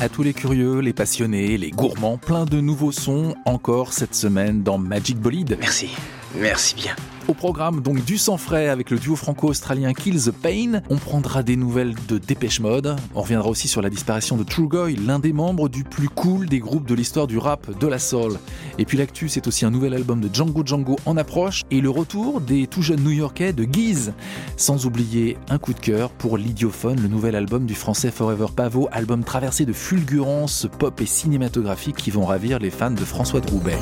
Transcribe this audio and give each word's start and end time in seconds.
À 0.00 0.08
tous 0.08 0.22
les 0.22 0.32
curieux, 0.32 0.78
les 0.80 0.92
passionnés, 0.92 1.58
les 1.58 1.70
gourmands, 1.70 2.16
plein 2.16 2.46
de 2.46 2.60
nouveaux 2.60 2.92
sons 2.92 3.34
encore 3.44 3.92
cette 3.92 4.14
semaine 4.14 4.62
dans 4.62 4.78
Magic 4.78 5.18
Bolide. 5.18 5.56
Merci. 5.60 5.90
Merci 6.34 6.74
bien. 6.74 6.94
Au 7.30 7.34
programme 7.34 7.80
donc 7.80 8.04
du 8.04 8.18
sang 8.18 8.36
frais 8.36 8.68
avec 8.68 8.90
le 8.90 8.98
duo 8.98 9.14
franco-australien 9.14 9.92
Kill 9.92 10.20
the 10.20 10.32
Pain. 10.32 10.82
On 10.90 10.96
prendra 10.96 11.44
des 11.44 11.54
nouvelles 11.54 11.94
de 12.08 12.18
Dépêche 12.18 12.58
Mode. 12.58 12.96
On 13.14 13.22
reviendra 13.22 13.48
aussi 13.48 13.68
sur 13.68 13.80
la 13.80 13.88
disparition 13.88 14.36
de 14.36 14.42
True 14.42 14.66
Goy, 14.66 14.96
l'un 14.96 15.20
des 15.20 15.32
membres 15.32 15.68
du 15.68 15.84
plus 15.84 16.08
cool 16.08 16.48
des 16.48 16.58
groupes 16.58 16.88
de 16.88 16.94
l'histoire 16.94 17.28
du 17.28 17.38
rap, 17.38 17.78
de 17.78 17.86
la 17.86 18.00
soul. 18.00 18.36
Et 18.78 18.84
puis 18.84 18.98
l'actu, 18.98 19.28
c'est 19.28 19.46
aussi 19.46 19.64
un 19.64 19.70
nouvel 19.70 19.94
album 19.94 20.20
de 20.20 20.28
Django 20.34 20.66
Django 20.66 20.96
en 21.06 21.16
approche 21.16 21.62
et 21.70 21.80
le 21.80 21.88
retour 21.88 22.40
des 22.40 22.66
tout 22.66 22.82
jeunes 22.82 23.04
New-Yorkais 23.04 23.52
de 23.52 23.62
Guise. 23.62 24.12
Sans 24.56 24.86
oublier 24.86 25.38
un 25.50 25.58
coup 25.58 25.72
de 25.72 25.78
cœur 25.78 26.10
pour 26.10 26.36
l'Idiophone, 26.36 27.00
le 27.00 27.06
nouvel 27.06 27.36
album 27.36 27.64
du 27.64 27.76
français 27.76 28.10
Forever 28.10 28.46
Pavot, 28.56 28.88
album 28.90 29.22
traversé 29.22 29.64
de 29.64 29.72
fulgurances 29.72 30.66
pop 30.80 31.00
et 31.00 31.06
cinématographiques 31.06 31.94
qui 31.94 32.10
vont 32.10 32.26
ravir 32.26 32.58
les 32.58 32.70
fans 32.70 32.90
de 32.90 33.04
François 33.04 33.38
Droubet. 33.38 33.78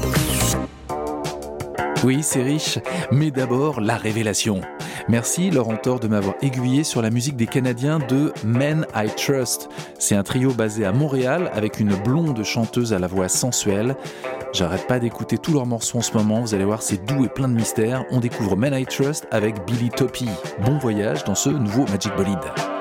Oui, 2.05 2.23
c'est 2.23 2.43
riche, 2.43 2.79
mais 3.11 3.33
d'abord 3.33 3.81
la 3.81 3.97
révélation. 3.97 4.61
Merci 5.09 5.51
Laurent 5.51 5.77
Thor 5.77 5.99
de 5.99 6.07
m'avoir 6.07 6.37
aiguillé 6.43 6.85
sur 6.85 7.03
la 7.03 7.11
musique 7.11 7.37
des 7.37 7.47
Canadiens 7.47 7.99
de 7.99 8.33
Men 8.45 8.87
I 8.95 9.09
Trust. 9.17 9.69
C'est 9.99 10.15
un 10.15 10.23
trio 10.23 10.53
basé 10.53 10.85
à 10.85 10.93
Montréal 10.93 11.51
avec 11.53 11.81
une 11.81 11.97
blonde 11.97 12.43
chanteuse 12.45 12.93
à 12.93 13.01
la 13.01 13.09
voix 13.09 13.29
sensuelle. 13.29 13.97
J'arrête 14.53 14.87
pas 14.87 15.01
d'écouter 15.01 15.39
tous 15.39 15.53
leurs 15.53 15.67
morceaux 15.67 15.99
en 15.99 16.03
ce 16.03 16.17
moment, 16.17 16.41
vous 16.41 16.55
allez 16.55 16.65
voir 16.65 16.83
c'est 16.83 17.05
doux 17.05 17.25
et 17.25 17.29
plein 17.29 17.49
de 17.49 17.55
mystères. 17.55 18.05
On 18.11 18.21
découvre 18.21 18.57
Men 18.57 18.75
I 18.75 18.87
Trust 18.87 19.27
avec 19.33 19.67
Billy 19.67 19.89
Toppy. 19.89 20.29
Bon 20.65 20.79
voyage 20.79 21.25
dans 21.25 21.35
ce 21.35 21.51
nouveau 21.51 21.85
Magic 21.87 22.15
Bolide. 22.17 22.78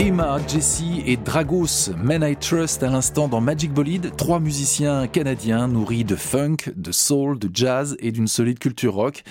Emma, 0.00 0.38
Jessie 0.48 1.02
et 1.04 1.18
Dragos, 1.18 1.90
Men 2.02 2.22
I 2.26 2.34
Trust 2.34 2.82
à 2.82 2.88
l'instant 2.88 3.28
dans 3.28 3.42
Magic 3.42 3.70
Bolide, 3.70 4.16
trois 4.16 4.40
musiciens 4.40 5.06
canadiens 5.06 5.68
nourris 5.68 6.04
de 6.04 6.16
funk, 6.16 6.56
de 6.74 6.90
soul, 6.90 7.38
de 7.38 7.50
jazz 7.52 7.98
et 8.00 8.10
d'une 8.10 8.26
solide 8.26 8.58
culture 8.58 8.94
rock. 8.94 9.24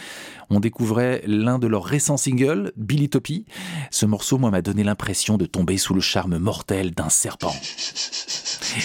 On 0.52 0.60
découvrait 0.60 1.24
l'un 1.26 1.58
de 1.58 1.66
leurs 1.66 1.86
récents 1.86 2.18
singles, 2.18 2.72
Billy 2.78 3.10
Toppy. 3.10 3.46
Ce 3.90 4.06
morceau, 4.06 4.38
moi, 4.38 4.52
m'a 4.52 4.62
donné 4.62 4.84
l'impression 4.84 5.40
de 5.40 5.48
tomber 5.48 5.80
sous 5.80 5.96
le 5.96 6.02
charme 6.02 6.38
mortel 6.38 6.92
d'un 6.92 7.10
serpent. 7.10 7.56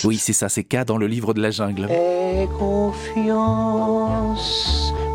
Oui, 0.04 0.16
c'est 0.16 0.32
ça, 0.32 0.48
c'est 0.48 0.64
K 0.64 0.86
dans 0.86 0.96
le 0.96 1.06
livre 1.06 1.34
de 1.34 1.42
la 1.42 1.50
jungle. 1.50 1.86
Confiance, 2.58 3.74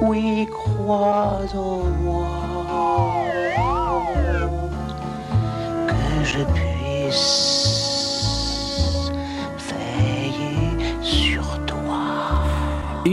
oui, 0.03 0.45
crois 0.51 1.39
en 1.55 1.85
moi. 2.03 2.38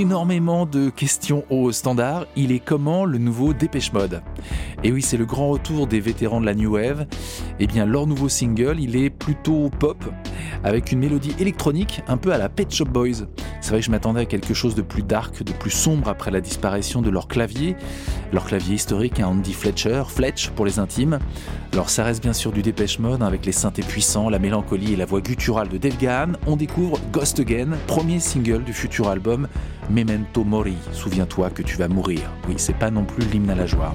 Énormément 0.00 0.66
de 0.66 0.90
questions 0.90 1.44
au 1.48 1.72
standard. 1.72 2.26
Il 2.36 2.52
est 2.52 2.58
comment 2.58 3.04
le 3.04 3.18
nouveau 3.18 3.52
Dépêche 3.52 3.92
Mode? 3.92 4.22
Et 4.84 4.92
oui, 4.92 5.02
c'est 5.02 5.16
le 5.16 5.24
grand 5.24 5.48
retour 5.48 5.86
des 5.86 6.00
vétérans 6.00 6.40
de 6.40 6.46
la 6.46 6.54
New 6.54 6.74
Wave. 6.74 7.06
Eh 7.58 7.66
bien, 7.66 7.86
leur 7.86 8.06
nouveau 8.06 8.28
single, 8.28 8.76
il 8.78 8.96
est 8.96 9.10
plutôt 9.10 9.70
pop, 9.78 10.04
avec 10.64 10.92
une 10.92 10.98
mélodie 11.00 11.34
électronique 11.38 12.02
un 12.08 12.16
peu 12.16 12.32
à 12.32 12.38
la 12.38 12.48
Pet 12.48 12.72
Shop 12.72 12.84
Boys. 12.84 13.26
C'est 13.60 13.70
vrai 13.70 13.80
que 13.80 13.86
je 13.86 13.90
m'attendais 13.90 14.20
à 14.20 14.24
quelque 14.26 14.54
chose 14.54 14.74
de 14.74 14.82
plus 14.82 15.02
dark, 15.02 15.42
de 15.42 15.52
plus 15.52 15.70
sombre 15.70 16.08
après 16.08 16.30
la 16.30 16.40
disparition 16.40 17.02
de 17.02 17.10
leur 17.10 17.26
clavier, 17.26 17.74
leur 18.32 18.44
clavier 18.44 18.76
historique, 18.76 19.18
un 19.18 19.26
Andy 19.26 19.52
Fletcher, 19.52 20.04
Fletch 20.06 20.50
pour 20.50 20.66
les 20.66 20.78
intimes. 20.78 21.18
Alors 21.72 21.90
ça 21.90 22.04
reste 22.04 22.22
bien 22.22 22.32
sûr 22.32 22.52
du 22.52 22.62
Dépêche 22.62 22.98
Mode 22.98 23.22
avec 23.22 23.44
les 23.44 23.52
synthés 23.52 23.82
puissants, 23.82 24.30
la 24.30 24.38
mélancolie 24.38 24.92
et 24.92 24.96
la 24.96 25.04
voix 25.04 25.20
gutturale 25.20 25.68
de 25.68 25.78
Dave 25.78 25.96
Gahan. 25.98 26.32
On 26.46 26.56
découvre 26.56 27.00
Ghost 27.12 27.40
Again, 27.40 27.70
premier 27.86 28.20
single 28.20 28.62
du 28.62 28.72
futur 28.72 29.08
album 29.08 29.48
Memento 29.90 30.44
Mori. 30.44 30.76
Souviens-toi 30.92 31.50
que 31.50 31.62
tu 31.62 31.76
vas 31.76 31.88
mourir. 31.88 32.20
Oui, 32.48 32.54
c'est 32.56 32.76
pas 32.76 32.90
non 32.90 33.04
plus 33.04 33.24
l'hymne 33.26 33.50
à 33.50 33.54
la 33.54 33.66
joie. 33.66 33.94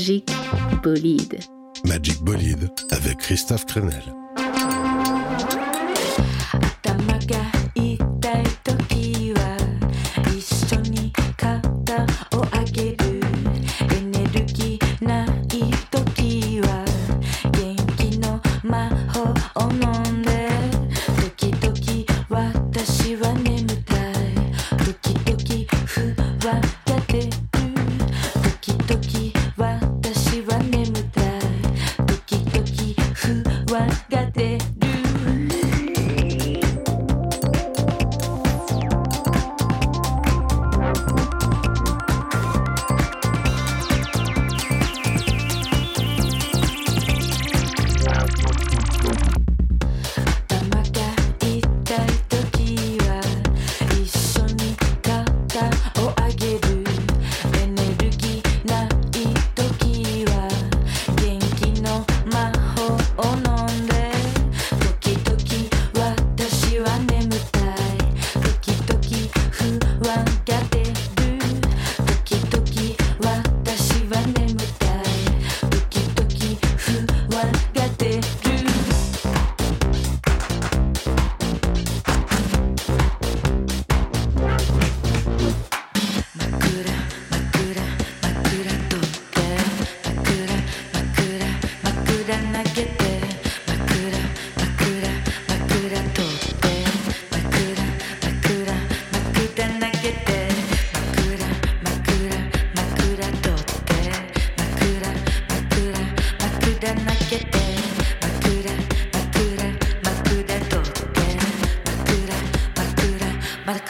Magique 0.00 0.32
bolide. 0.82 1.40
Magic 1.84 2.22
Bolide 2.22 2.70
avec 2.90 3.18
Christophe 3.18 3.66
Crenel. 3.66 4.02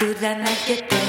Do 0.00 0.14
that 0.14 0.38
night, 0.38 0.99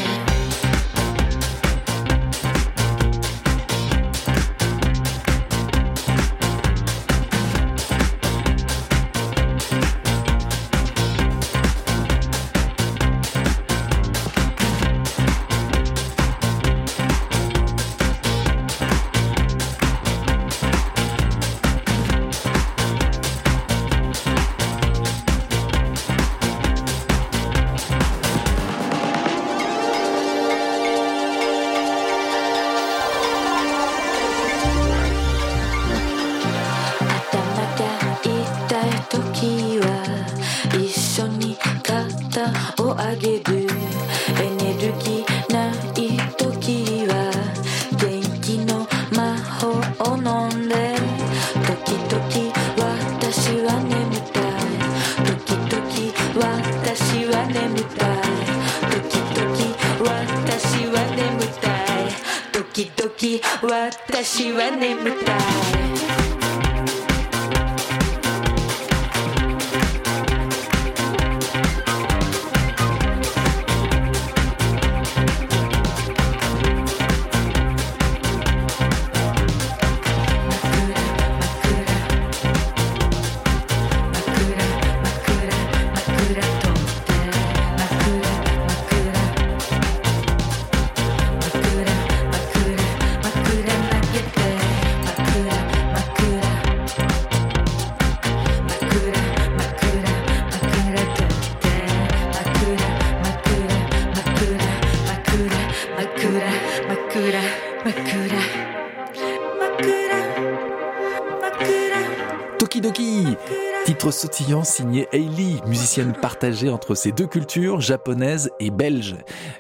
sautillant 114.22 114.64
signé 114.64 115.08
Hailey, 115.14 115.56
musicienne 115.66 116.14
partagée 116.14 116.70
entre 116.70 116.94
ces 116.94 117.12
deux 117.12 117.26
cultures, 117.26 117.82
japonaise 117.82 118.52
et 118.60 118.70
belge. 118.70 119.16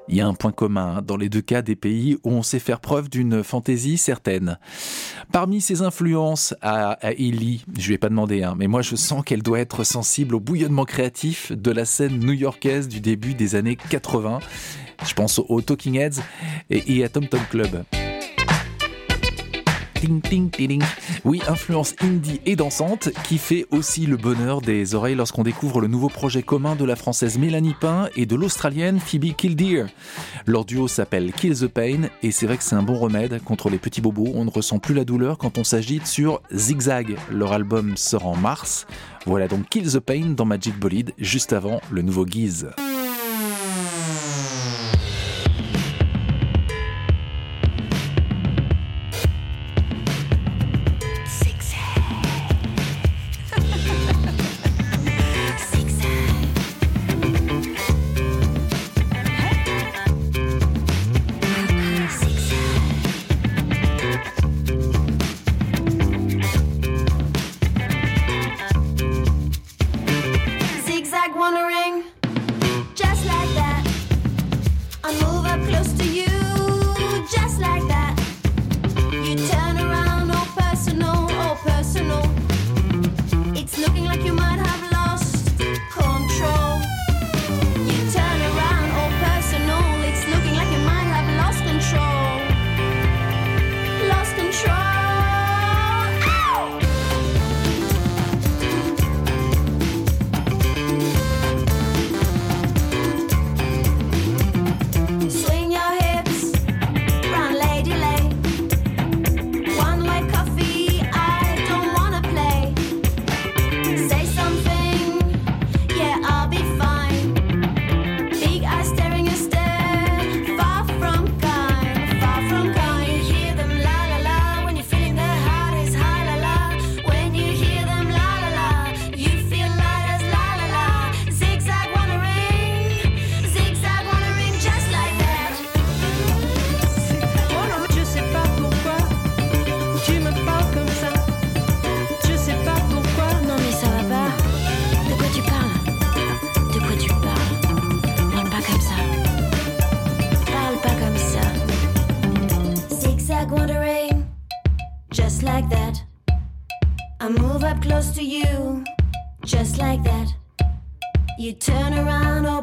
Il 0.07 0.15
y 0.15 0.21
a 0.21 0.27
un 0.27 0.35
point 0.35 0.51
commun 0.51 0.97
hein, 0.97 1.01
dans 1.03 1.17
les 1.17 1.29
deux 1.29 1.41
cas 1.41 1.63
des 1.63 1.75
pays 1.75 2.19
où 2.23 2.29
on 2.29 2.43
sait 2.43 2.59
faire 2.59 2.79
preuve 2.79 3.09
d'une 3.09 3.43
fantaisie 3.43 3.97
certaine. 3.97 4.59
Parmi 5.31 5.61
ses 5.61 5.81
influences 5.81 6.53
à, 6.61 6.91
à 6.91 7.11
Hailey, 7.13 7.61
je 7.75 7.87
lui 7.87 7.95
ai 7.95 7.97
pas 7.97 8.09
demandé, 8.09 8.43
hein, 8.43 8.53
mais 8.55 8.67
moi 8.67 8.83
je 8.83 8.95
sens 8.95 9.23
qu'elle 9.25 9.41
doit 9.41 9.59
être 9.59 9.83
sensible 9.83 10.35
au 10.35 10.39
bouillonnement 10.39 10.85
créatif 10.85 11.51
de 11.51 11.71
la 11.71 11.85
scène 11.85 12.19
new-yorkaise 12.19 12.87
du 12.87 13.01
début 13.01 13.33
des 13.33 13.55
années 13.55 13.77
80. 13.89 14.41
Je 15.07 15.13
pense 15.15 15.39
aux 15.39 15.61
Talking 15.61 15.97
Heads 15.97 16.21
et, 16.69 16.97
et 16.97 17.03
à 17.03 17.09
Tom 17.09 17.27
Tom 17.27 17.41
Club. 17.49 17.83
Oui, 21.25 21.41
influence 21.47 21.95
indie 22.01 22.41
et 22.45 22.55
dansante 22.55 23.09
qui 23.23 23.37
fait 23.37 23.65
aussi 23.71 24.05
le 24.05 24.17
bonheur 24.17 24.61
des 24.61 24.95
oreilles 24.95 25.15
lorsqu'on 25.15 25.43
découvre 25.43 25.79
le 25.81 25.87
nouveau 25.87 26.09
projet 26.09 26.41
commun 26.41 26.75
de 26.75 26.85
la 26.85 26.95
française 26.95 27.37
Mélanie 27.37 27.75
Pain 27.79 28.09
et 28.15 28.25
de 28.25 28.35
l'australienne 28.35 28.99
Phoebe 28.99 29.35
Killdeer. 29.35 29.85
Leur 30.47 30.65
duo 30.65 30.87
s'appelle 30.87 31.31
Kill 31.33 31.55
the 31.55 31.67
Pain 31.67 32.09
et 32.23 32.31
c'est 32.31 32.47
vrai 32.47 32.57
que 32.57 32.63
c'est 32.63 32.75
un 32.75 32.83
bon 32.83 32.97
remède 32.97 33.43
contre 33.43 33.69
les 33.69 33.77
petits 33.77 34.01
bobos. 34.01 34.31
On 34.33 34.45
ne 34.45 34.49
ressent 34.49 34.79
plus 34.79 34.95
la 34.95 35.05
douleur 35.05 35.37
quand 35.37 35.57
on 35.57 35.63
s'agite 35.63 36.07
sur 36.07 36.41
Zigzag. 36.51 37.17
Leur 37.31 37.53
album 37.53 37.95
sort 37.95 38.25
en 38.25 38.35
mars. 38.35 38.87
Voilà 39.25 39.47
donc 39.47 39.69
Kill 39.69 39.91
the 39.91 39.99
Pain 39.99 40.33
dans 40.35 40.45
Magic 40.45 40.77
Bolide 40.79 41.13
juste 41.19 41.53
avant 41.53 41.79
le 41.91 42.01
nouveau 42.01 42.25
Guise. 42.25 42.69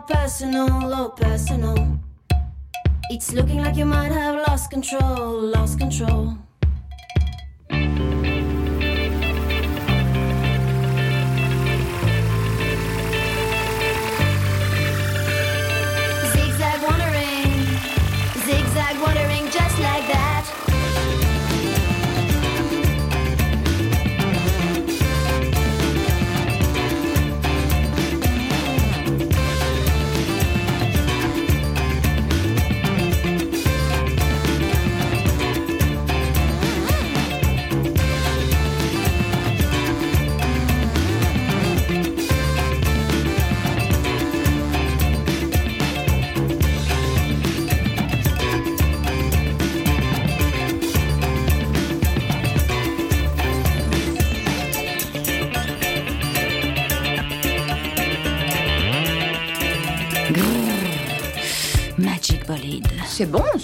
Personal, 0.08 0.94
all 0.94 1.10
personal. 1.10 2.00
It's 3.10 3.32
looking 3.32 3.58
like 3.58 3.76
you 3.76 3.84
might 3.84 4.12
have 4.12 4.36
lost 4.48 4.70
control, 4.70 5.40
lost 5.40 5.78
control. 5.78 6.47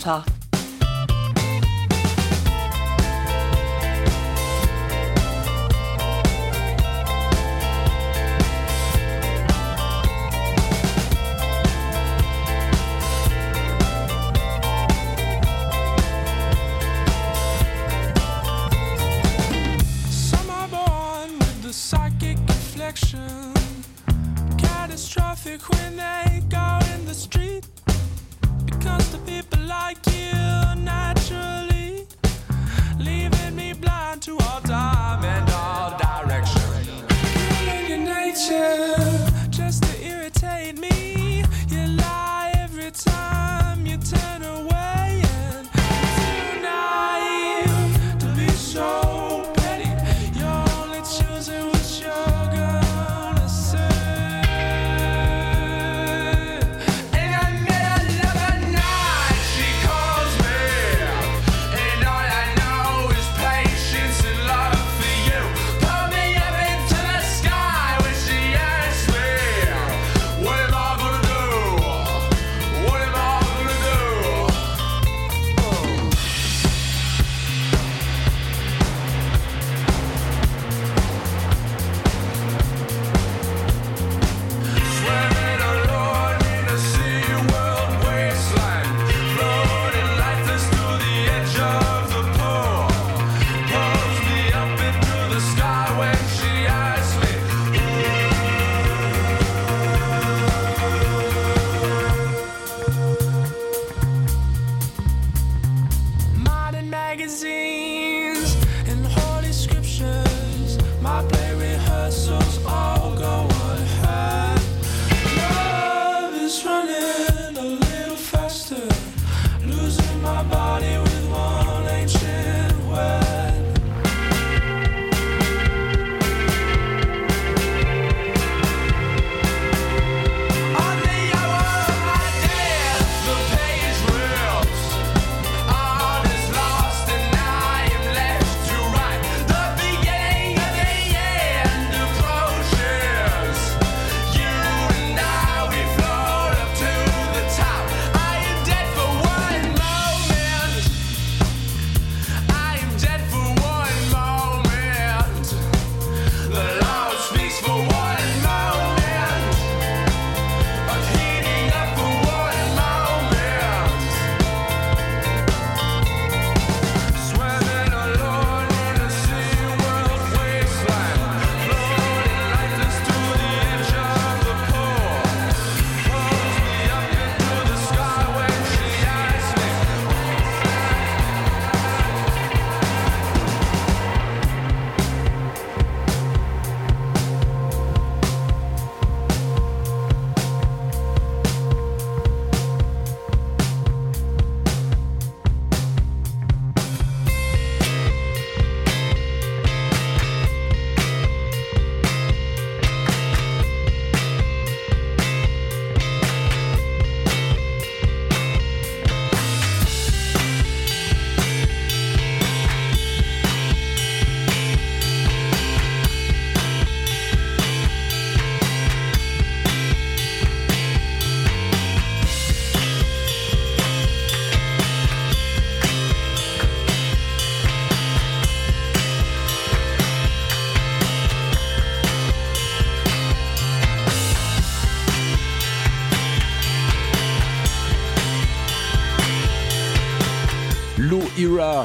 Talk. 0.04 0.33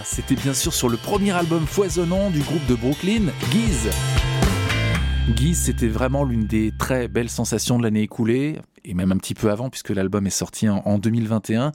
c'était 0.03 0.35
bien 0.35 0.53
sûr 0.53 0.73
sur 0.73 0.89
le 0.89 0.97
premier 0.97 1.31
album 1.31 1.65
foisonnant 1.65 2.29
du 2.29 2.39
groupe 2.39 2.65
de 2.67 2.75
Brooklyn, 2.75 3.31
Guise. 3.51 3.89
Guise, 5.29 5.59
c'était 5.59 5.87
vraiment 5.87 6.23
l'une 6.23 6.45
des 6.45 6.71
très 6.77 7.07
belles 7.07 7.29
sensations 7.29 7.77
de 7.77 7.83
l'année 7.83 8.01
écoulée 8.01 8.59
et 8.89 8.93
même 8.95 9.11
un 9.11 9.17
petit 9.17 9.35
peu 9.35 9.51
avant 9.51 9.69
puisque 9.69 9.89
l'album 9.89 10.25
est 10.27 10.31
sorti 10.31 10.67
en, 10.67 10.97
2021. 10.97 11.71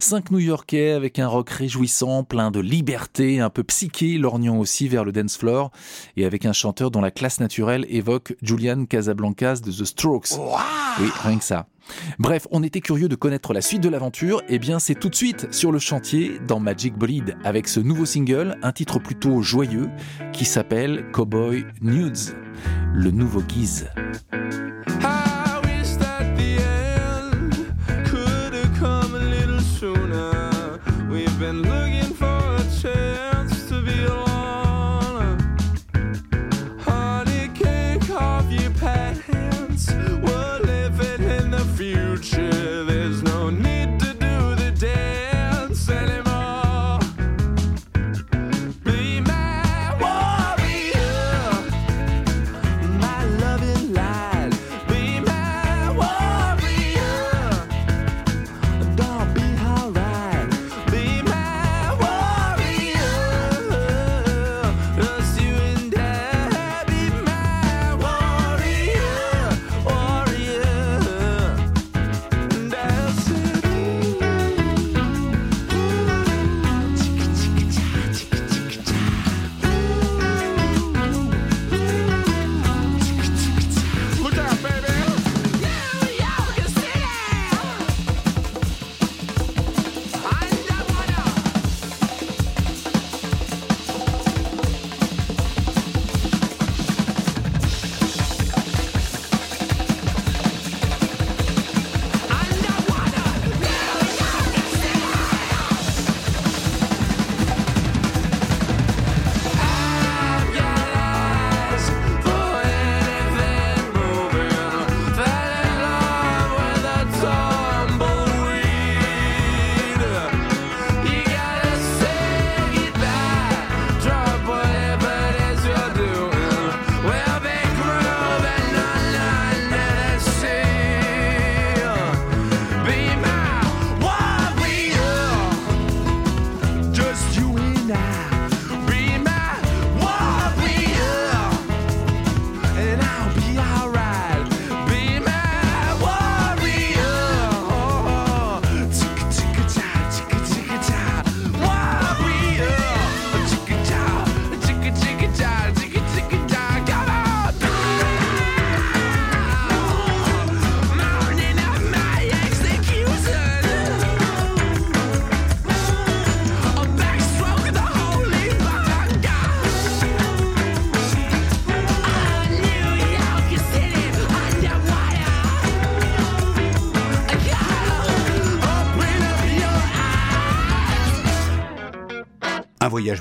Cinq 0.00 0.30
New-Yorkais 0.30 0.90
avec 0.90 1.18
un 1.18 1.28
rock 1.28 1.48
réjouissant, 1.50 2.24
plein 2.24 2.50
de 2.50 2.60
liberté, 2.60 3.40
un 3.40 3.50
peu 3.50 3.62
psyché, 3.62 4.18
lorgnant 4.18 4.58
aussi 4.58 4.88
vers 4.88 5.04
le 5.04 5.12
dance 5.12 5.36
floor 5.36 5.70
et 6.16 6.26
avec 6.26 6.44
un 6.44 6.52
chanteur 6.52 6.90
dont 6.90 7.00
la 7.00 7.10
classe 7.10 7.40
naturelle 7.40 7.86
évoque 7.88 8.34
Julian 8.42 8.84
Casablancas 8.84 9.60
de 9.60 9.70
The 9.70 9.84
Strokes. 9.84 10.32
Wow 10.36 10.56
oui, 10.98 11.08
rien 11.22 11.38
que 11.38 11.44
ça. 11.44 11.66
Bref, 12.18 12.48
on 12.50 12.62
était 12.62 12.80
curieux 12.80 13.08
de 13.08 13.14
connaître 13.14 13.52
la 13.52 13.60
suite 13.60 13.82
de 13.82 13.88
l'aventure, 13.88 14.42
et 14.48 14.58
bien 14.58 14.78
c'est 14.78 14.94
tout 14.94 15.08
de 15.08 15.14
suite 15.14 15.52
sur 15.52 15.70
le 15.70 15.78
chantier 15.78 16.40
dans 16.48 16.58
Magic 16.58 16.94
Bolide 16.94 17.36
avec 17.44 17.68
ce 17.68 17.80
nouveau 17.80 18.06
single, 18.06 18.56
un 18.62 18.72
titre 18.72 18.98
plutôt 18.98 19.40
joyeux 19.42 19.88
qui 20.32 20.44
s'appelle 20.44 21.06
Cowboy 21.12 21.64
Nudes, 21.80 22.34
le 22.92 23.10
nouveau 23.10 23.40
guise. 23.42 23.88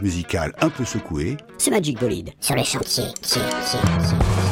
musical 0.02 0.54
un 0.62 0.69
peu 0.69 0.86
secoué. 0.86 1.38
C'est 1.58 1.71
Magic 1.71 2.00
Bolide. 2.00 2.32
Sur 2.39 2.56
les 2.56 2.63
chantiers. 2.63 3.06
Tiens, 3.21 3.41
tiens, 3.69 3.80
tiens. 4.02 4.44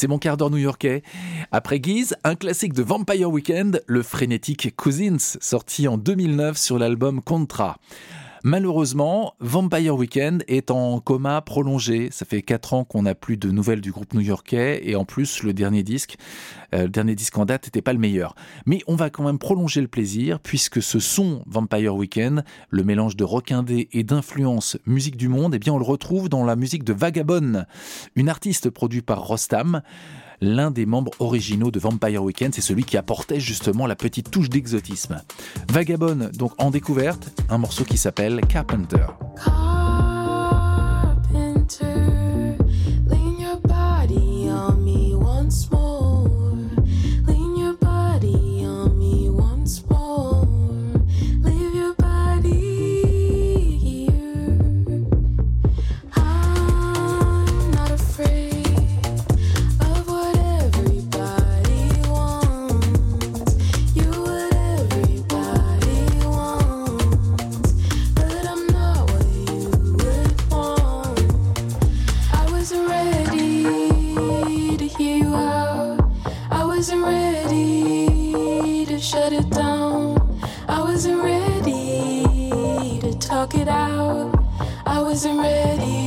C'est 0.00 0.08
mon 0.08 0.16
quart 0.16 0.38
d'heure 0.38 0.48
new-yorkais. 0.48 1.02
Après 1.52 1.78
Guise, 1.78 2.16
un 2.24 2.34
classique 2.34 2.72
de 2.72 2.82
Vampire 2.82 3.28
Weekend, 3.30 3.82
le 3.86 4.02
frénétique 4.02 4.74
Cousins, 4.74 5.18
sorti 5.18 5.88
en 5.88 5.98
2009 5.98 6.56
sur 6.56 6.78
l'album 6.78 7.20
Contra. 7.20 7.76
Malheureusement, 8.42 9.34
Vampire 9.40 9.94
Weekend 9.96 10.44
est 10.48 10.70
en 10.70 10.98
coma 11.00 11.42
prolongé. 11.42 12.08
Ça 12.10 12.24
fait 12.24 12.40
4 12.40 12.72
ans 12.72 12.84
qu'on 12.84 13.02
n'a 13.02 13.14
plus 13.14 13.36
de 13.36 13.50
nouvelles 13.50 13.82
du 13.82 13.92
groupe 13.92 14.14
new-yorkais 14.14 14.80
et 14.82 14.96
en 14.96 15.04
plus, 15.04 15.42
le 15.42 15.52
dernier 15.52 15.82
disque, 15.82 16.16
euh, 16.74 16.84
le 16.84 16.88
dernier 16.88 17.14
disque 17.14 17.36
en 17.36 17.44
date 17.44 17.66
n'était 17.66 17.82
pas 17.82 17.92
le 17.92 17.98
meilleur. 17.98 18.34
Mais 18.64 18.80
on 18.86 18.96
va 18.96 19.10
quand 19.10 19.24
même 19.24 19.38
prolonger 19.38 19.82
le 19.82 19.88
plaisir 19.88 20.40
puisque 20.40 20.82
ce 20.82 20.98
son 21.00 21.42
Vampire 21.46 21.94
Weekend, 21.94 22.42
le 22.70 22.82
mélange 22.82 23.14
de 23.14 23.24
rock 23.24 23.52
indé 23.52 23.90
et 23.92 24.04
d'influence 24.04 24.78
musique 24.86 25.18
du 25.18 25.28
monde, 25.28 25.54
eh 25.54 25.58
bien 25.58 25.74
on 25.74 25.78
le 25.78 25.84
retrouve 25.84 26.30
dans 26.30 26.44
la 26.44 26.56
musique 26.56 26.84
de 26.84 26.94
Vagabond, 26.94 27.66
une 28.16 28.30
artiste 28.30 28.70
produite 28.70 29.04
par 29.04 29.22
Rostam 29.22 29.82
l'un 30.40 30.70
des 30.70 30.86
membres 30.86 31.12
originaux 31.18 31.70
de 31.70 31.78
Vampire 31.78 32.22
Weekend, 32.22 32.54
c'est 32.54 32.60
celui 32.60 32.84
qui 32.84 32.96
apportait 32.96 33.40
justement 33.40 33.86
la 33.86 33.96
petite 33.96 34.30
touche 34.30 34.48
d'exotisme. 34.48 35.20
Vagabond, 35.70 36.30
donc 36.34 36.52
en 36.58 36.70
découverte, 36.70 37.30
un 37.48 37.58
morceau 37.58 37.84
qui 37.84 37.98
s'appelle 37.98 38.40
Carpenter. 38.48 39.06
talk 83.30 83.54
it 83.54 83.68
out. 83.68 84.34
I 84.84 85.00
wasn't 85.00 85.38
ready. 85.38 85.99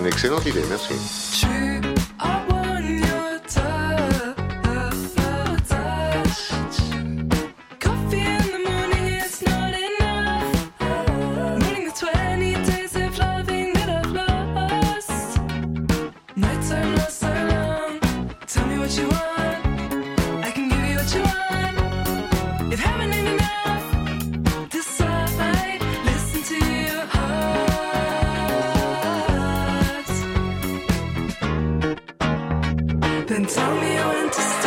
Tiene 0.00 0.14
que 0.14 0.18
ser 0.18 0.32
un. 0.32 1.19
Then 33.30 33.46
tell 33.46 33.74
me 33.76 33.94
when 33.94 34.28
to 34.28 34.32
stop. 34.32 34.59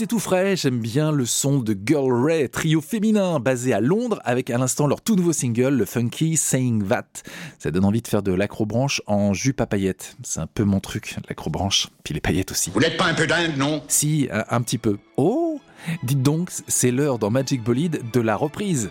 C'est 0.00 0.06
tout 0.06 0.18
frais, 0.18 0.56
j'aime 0.56 0.78
bien 0.78 1.12
le 1.12 1.26
son 1.26 1.58
de 1.58 1.76
Girl 1.86 2.10
Ray, 2.24 2.48
trio 2.48 2.80
féminin 2.80 3.38
basé 3.38 3.74
à 3.74 3.82
Londres, 3.82 4.18
avec 4.24 4.48
à 4.48 4.56
l'instant 4.56 4.86
leur 4.86 5.02
tout 5.02 5.14
nouveau 5.14 5.34
single, 5.34 5.74
le 5.74 5.84
funky 5.84 6.38
Saying 6.38 6.88
That. 6.88 7.04
Ça 7.58 7.70
donne 7.70 7.84
envie 7.84 8.00
de 8.00 8.08
faire 8.08 8.22
de 8.22 8.32
l'acrobranche 8.32 9.02
en 9.06 9.34
jupe 9.34 9.60
à 9.60 9.66
paillettes. 9.66 10.16
C'est 10.22 10.40
un 10.40 10.46
peu 10.46 10.64
mon 10.64 10.80
truc, 10.80 11.16
l'acrobranche, 11.28 11.88
puis 12.02 12.14
les 12.14 12.20
paillettes 12.22 12.50
aussi. 12.50 12.70
Vous 12.70 12.80
n'êtes 12.80 12.96
pas 12.96 13.04
un 13.04 13.12
peu 13.12 13.26
dingue, 13.26 13.58
non? 13.58 13.82
Si, 13.88 14.26
un, 14.32 14.46
un 14.48 14.62
petit 14.62 14.78
peu. 14.78 14.96
Oh 15.18 15.60
Dites 16.02 16.22
donc, 16.22 16.50
c'est 16.66 16.92
l'heure 16.92 17.18
dans 17.18 17.28
Magic 17.28 17.62
Bolide 17.62 18.00
de 18.10 18.20
la 18.22 18.36
reprise. 18.36 18.88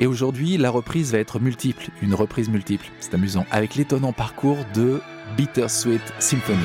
Et 0.00 0.08
aujourd'hui, 0.08 0.56
la 0.56 0.70
reprise 0.70 1.12
va 1.12 1.18
être 1.18 1.38
multiple, 1.38 1.90
une 2.02 2.14
reprise 2.14 2.48
multiple. 2.48 2.86
C'est 2.98 3.14
amusant, 3.14 3.46
avec 3.52 3.76
l'étonnant 3.76 4.12
parcours 4.12 4.58
de 4.74 5.00
Bittersweet 5.36 6.02
Symphony. 6.18 6.58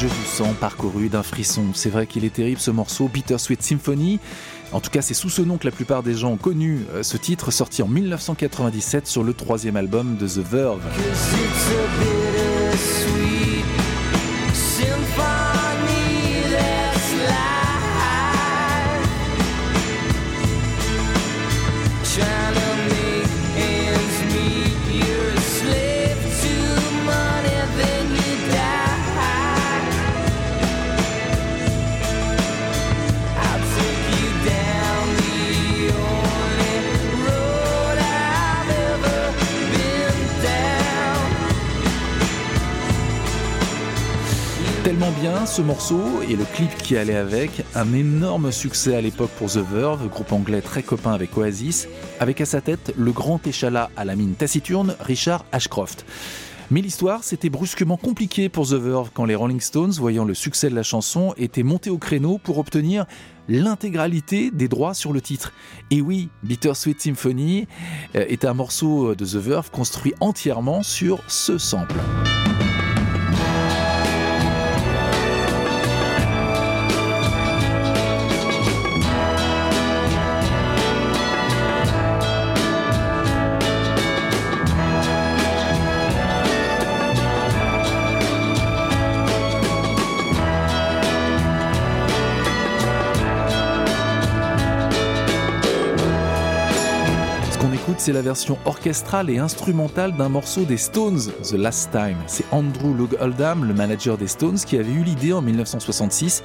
Je 0.00 0.06
vous 0.06 0.24
sens 0.26 0.54
parcouru 0.60 1.08
d'un 1.08 1.24
frisson. 1.24 1.64
C'est 1.74 1.90
vrai 1.90 2.06
qu'il 2.06 2.24
est 2.24 2.32
terrible 2.32 2.60
ce 2.60 2.70
morceau, 2.70 3.08
Bittersweet 3.08 3.60
Symphony. 3.60 4.20
En 4.70 4.78
tout 4.78 4.90
cas, 4.90 5.02
c'est 5.02 5.12
sous 5.12 5.28
ce 5.28 5.42
nom 5.42 5.58
que 5.58 5.64
la 5.64 5.72
plupart 5.72 6.04
des 6.04 6.14
gens 6.14 6.30
ont 6.30 6.36
connu 6.36 6.84
euh, 6.94 7.02
ce 7.02 7.16
titre, 7.16 7.50
sorti 7.50 7.82
en 7.82 7.88
1997 7.88 9.08
sur 9.08 9.24
le 9.24 9.34
troisième 9.34 9.74
album 9.74 10.16
de 10.16 10.28
The 10.28 10.38
Verve. 10.38 10.82
Ce 45.46 45.62
morceau 45.62 46.22
et 46.28 46.36
le 46.36 46.44
clip 46.44 46.74
qui 46.78 46.96
allait 46.96 47.16
avec, 47.16 47.50
un 47.74 47.92
énorme 47.92 48.50
succès 48.50 48.96
à 48.96 49.00
l'époque 49.00 49.30
pour 49.38 49.48
The 49.48 49.58
Verve, 49.58 50.08
groupe 50.08 50.32
anglais 50.32 50.60
très 50.60 50.82
copain 50.82 51.12
avec 51.12 51.36
Oasis, 51.36 51.88
avec 52.18 52.40
à 52.40 52.44
sa 52.44 52.60
tête 52.60 52.92
le 52.96 53.12
grand 53.12 53.46
échalas 53.46 53.90
à 53.96 54.04
la 54.04 54.16
mine 54.16 54.34
taciturne, 54.34 54.96
Richard 55.00 55.44
Ashcroft. 55.52 56.04
Mais 56.70 56.80
l'histoire, 56.80 57.24
c'était 57.24 57.50
brusquement 57.50 57.96
compliqué 57.96 58.48
pour 58.48 58.66
The 58.66 58.74
Verve 58.74 59.10
quand 59.14 59.24
les 59.24 59.34
Rolling 59.34 59.60
Stones, 59.60 59.92
voyant 59.92 60.24
le 60.24 60.34
succès 60.34 60.70
de 60.70 60.74
la 60.74 60.82
chanson, 60.82 61.34
étaient 61.36 61.62
montés 61.62 61.90
au 61.90 61.98
créneau 61.98 62.38
pour 62.38 62.58
obtenir 62.58 63.06
l'intégralité 63.48 64.50
des 64.50 64.68
droits 64.68 64.94
sur 64.94 65.12
le 65.12 65.20
titre. 65.20 65.52
Et 65.90 66.00
oui, 66.00 66.28
Bittersweet 66.42 67.00
Symphony 67.00 67.66
euh, 68.16 68.24
est 68.28 68.44
un 68.44 68.54
morceau 68.54 69.14
de 69.14 69.24
The 69.24 69.36
Verve 69.36 69.70
construit 69.70 70.14
entièrement 70.20 70.82
sur 70.82 71.22
ce 71.28 71.58
sample. 71.58 71.96
C'est 98.08 98.14
la 98.14 98.22
version 98.22 98.56
orchestrale 98.64 99.28
et 99.28 99.36
instrumentale 99.36 100.16
d'un 100.16 100.30
morceau 100.30 100.62
des 100.62 100.78
Stones, 100.78 101.20
The 101.42 101.52
Last 101.52 101.90
Time. 101.90 102.16
C'est 102.26 102.46
Andrew 102.52 102.94
Loog 102.96 103.18
Oldham, 103.20 103.66
le 103.66 103.74
manager 103.74 104.16
des 104.16 104.28
Stones, 104.28 104.56
qui 104.56 104.78
avait 104.78 104.90
eu 104.90 105.02
l'idée 105.02 105.34
en 105.34 105.42
1966 105.42 106.42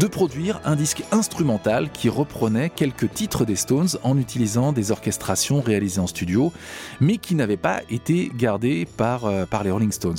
de 0.00 0.06
produire 0.08 0.60
un 0.64 0.74
disque 0.74 1.04
instrumental 1.12 1.90
qui 1.92 2.08
reprenait 2.08 2.70
quelques 2.70 3.12
titres 3.12 3.44
des 3.44 3.54
Stones 3.54 3.86
en 4.02 4.18
utilisant 4.18 4.72
des 4.72 4.90
orchestrations 4.90 5.60
réalisées 5.60 6.00
en 6.00 6.08
studio, 6.08 6.52
mais 7.00 7.18
qui 7.18 7.36
n'avaient 7.36 7.56
pas 7.56 7.82
été 7.88 8.32
gardées 8.36 8.88
par, 8.96 9.26
euh, 9.26 9.46
par 9.46 9.62
les 9.62 9.70
Rolling 9.70 9.92
Stones. 9.92 10.18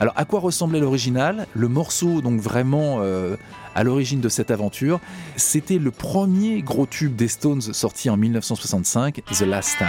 Alors, 0.00 0.14
à 0.16 0.24
quoi 0.24 0.38
ressemblait 0.38 0.78
l'original? 0.78 1.46
Le 1.54 1.68
morceau, 1.68 2.20
donc 2.20 2.40
vraiment 2.40 2.98
euh, 3.00 3.36
à 3.74 3.82
l'origine 3.82 4.20
de 4.20 4.28
cette 4.28 4.50
aventure, 4.50 5.00
c'était 5.36 5.78
le 5.78 5.90
premier 5.90 6.62
gros 6.62 6.86
tube 6.86 7.16
des 7.16 7.28
Stones 7.28 7.60
sorti 7.60 8.08
en 8.08 8.16
1965, 8.16 9.22
The 9.26 9.40
Last 9.40 9.76
Time. 9.78 9.88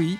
Oui, 0.00 0.18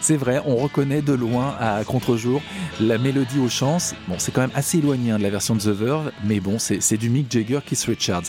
c'est 0.00 0.16
vrai, 0.16 0.40
on 0.46 0.56
reconnaît 0.56 1.02
de 1.02 1.12
loin 1.12 1.54
à 1.60 1.84
contre-jour 1.84 2.40
la 2.80 2.96
mélodie 2.96 3.38
aux 3.38 3.50
chants. 3.50 3.76
Bon, 4.06 4.14
c'est 4.16 4.32
quand 4.32 4.40
même 4.40 4.52
assez 4.54 4.78
éloigné 4.78 5.10
hein, 5.10 5.18
de 5.18 5.22
la 5.22 5.28
version 5.28 5.54
de 5.54 5.60
The 5.60 5.66
Verve, 5.66 6.12
mais 6.24 6.40
bon, 6.40 6.58
c'est 6.58 6.80
c'est 6.80 6.96
du 6.96 7.10
Mick 7.10 7.30
Jagger, 7.30 7.58
Keith 7.66 7.84
Richards. 7.86 8.22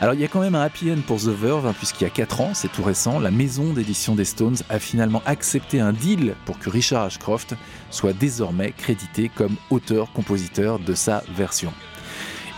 Alors 0.00 0.14
il 0.14 0.20
y 0.20 0.24
a 0.24 0.28
quand 0.28 0.38
même 0.40 0.54
un 0.54 0.60
happy 0.60 0.92
end 0.92 1.00
pour 1.04 1.18
The 1.18 1.30
Verve, 1.30 1.66
hein, 1.66 1.74
puisqu'il 1.76 2.04
y 2.04 2.06
a 2.06 2.10
4 2.10 2.40
ans, 2.42 2.50
c'est 2.54 2.70
tout 2.70 2.84
récent, 2.84 3.18
la 3.18 3.32
maison 3.32 3.72
d'édition 3.72 4.14
des 4.14 4.24
Stones 4.24 4.58
a 4.68 4.78
finalement 4.78 5.22
accepté 5.26 5.80
un 5.80 5.92
deal 5.92 6.36
pour 6.44 6.60
que 6.60 6.70
Richard 6.70 7.02
Ashcroft 7.02 7.54
soit 7.90 8.12
désormais 8.12 8.70
crédité 8.70 9.28
comme 9.34 9.56
auteur-compositeur 9.70 10.78
de 10.78 10.94
sa 10.94 11.24
version. 11.34 11.72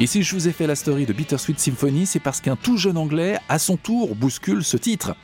Et 0.00 0.06
si 0.06 0.22
je 0.22 0.34
vous 0.36 0.46
ai 0.46 0.52
fait 0.52 0.68
la 0.68 0.76
story 0.76 1.06
de 1.06 1.12
Bittersweet 1.12 1.58
Symphony, 1.58 2.06
c'est 2.06 2.20
parce 2.20 2.40
qu'un 2.40 2.54
tout 2.54 2.76
jeune 2.76 2.96
anglais, 2.96 3.36
à 3.48 3.58
son 3.58 3.76
tour, 3.76 4.14
bouscule 4.14 4.62
ce 4.62 4.76
titre. 4.76 5.16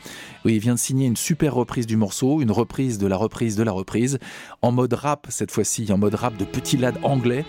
Oui, 0.44 0.54
il 0.56 0.58
vient 0.58 0.74
de 0.74 0.78
signer 0.78 1.06
une 1.06 1.16
super 1.16 1.54
reprise 1.54 1.86
du 1.86 1.96
morceau, 1.96 2.42
une 2.42 2.50
reprise 2.50 2.98
de 2.98 3.06
la 3.06 3.16
reprise 3.16 3.56
de 3.56 3.62
la 3.62 3.72
reprise, 3.72 4.18
en 4.60 4.72
mode 4.72 4.92
rap 4.92 5.26
cette 5.30 5.50
fois-ci, 5.50 5.90
en 5.90 5.96
mode 5.96 6.14
rap 6.14 6.36
de 6.36 6.44
petit 6.44 6.76
lad 6.76 6.98
anglais. 7.02 7.46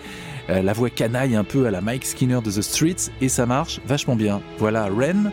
Euh, 0.48 0.62
la 0.62 0.72
voix 0.72 0.88
canaille 0.88 1.36
un 1.36 1.44
peu 1.44 1.66
à 1.66 1.70
la 1.70 1.82
Mike 1.82 2.06
Skinner 2.06 2.40
de 2.42 2.50
The 2.50 2.62
Streets, 2.62 3.10
et 3.20 3.28
ça 3.28 3.44
marche 3.44 3.80
vachement 3.86 4.16
bien. 4.16 4.40
Voilà 4.58 4.86
Ren, 4.86 5.30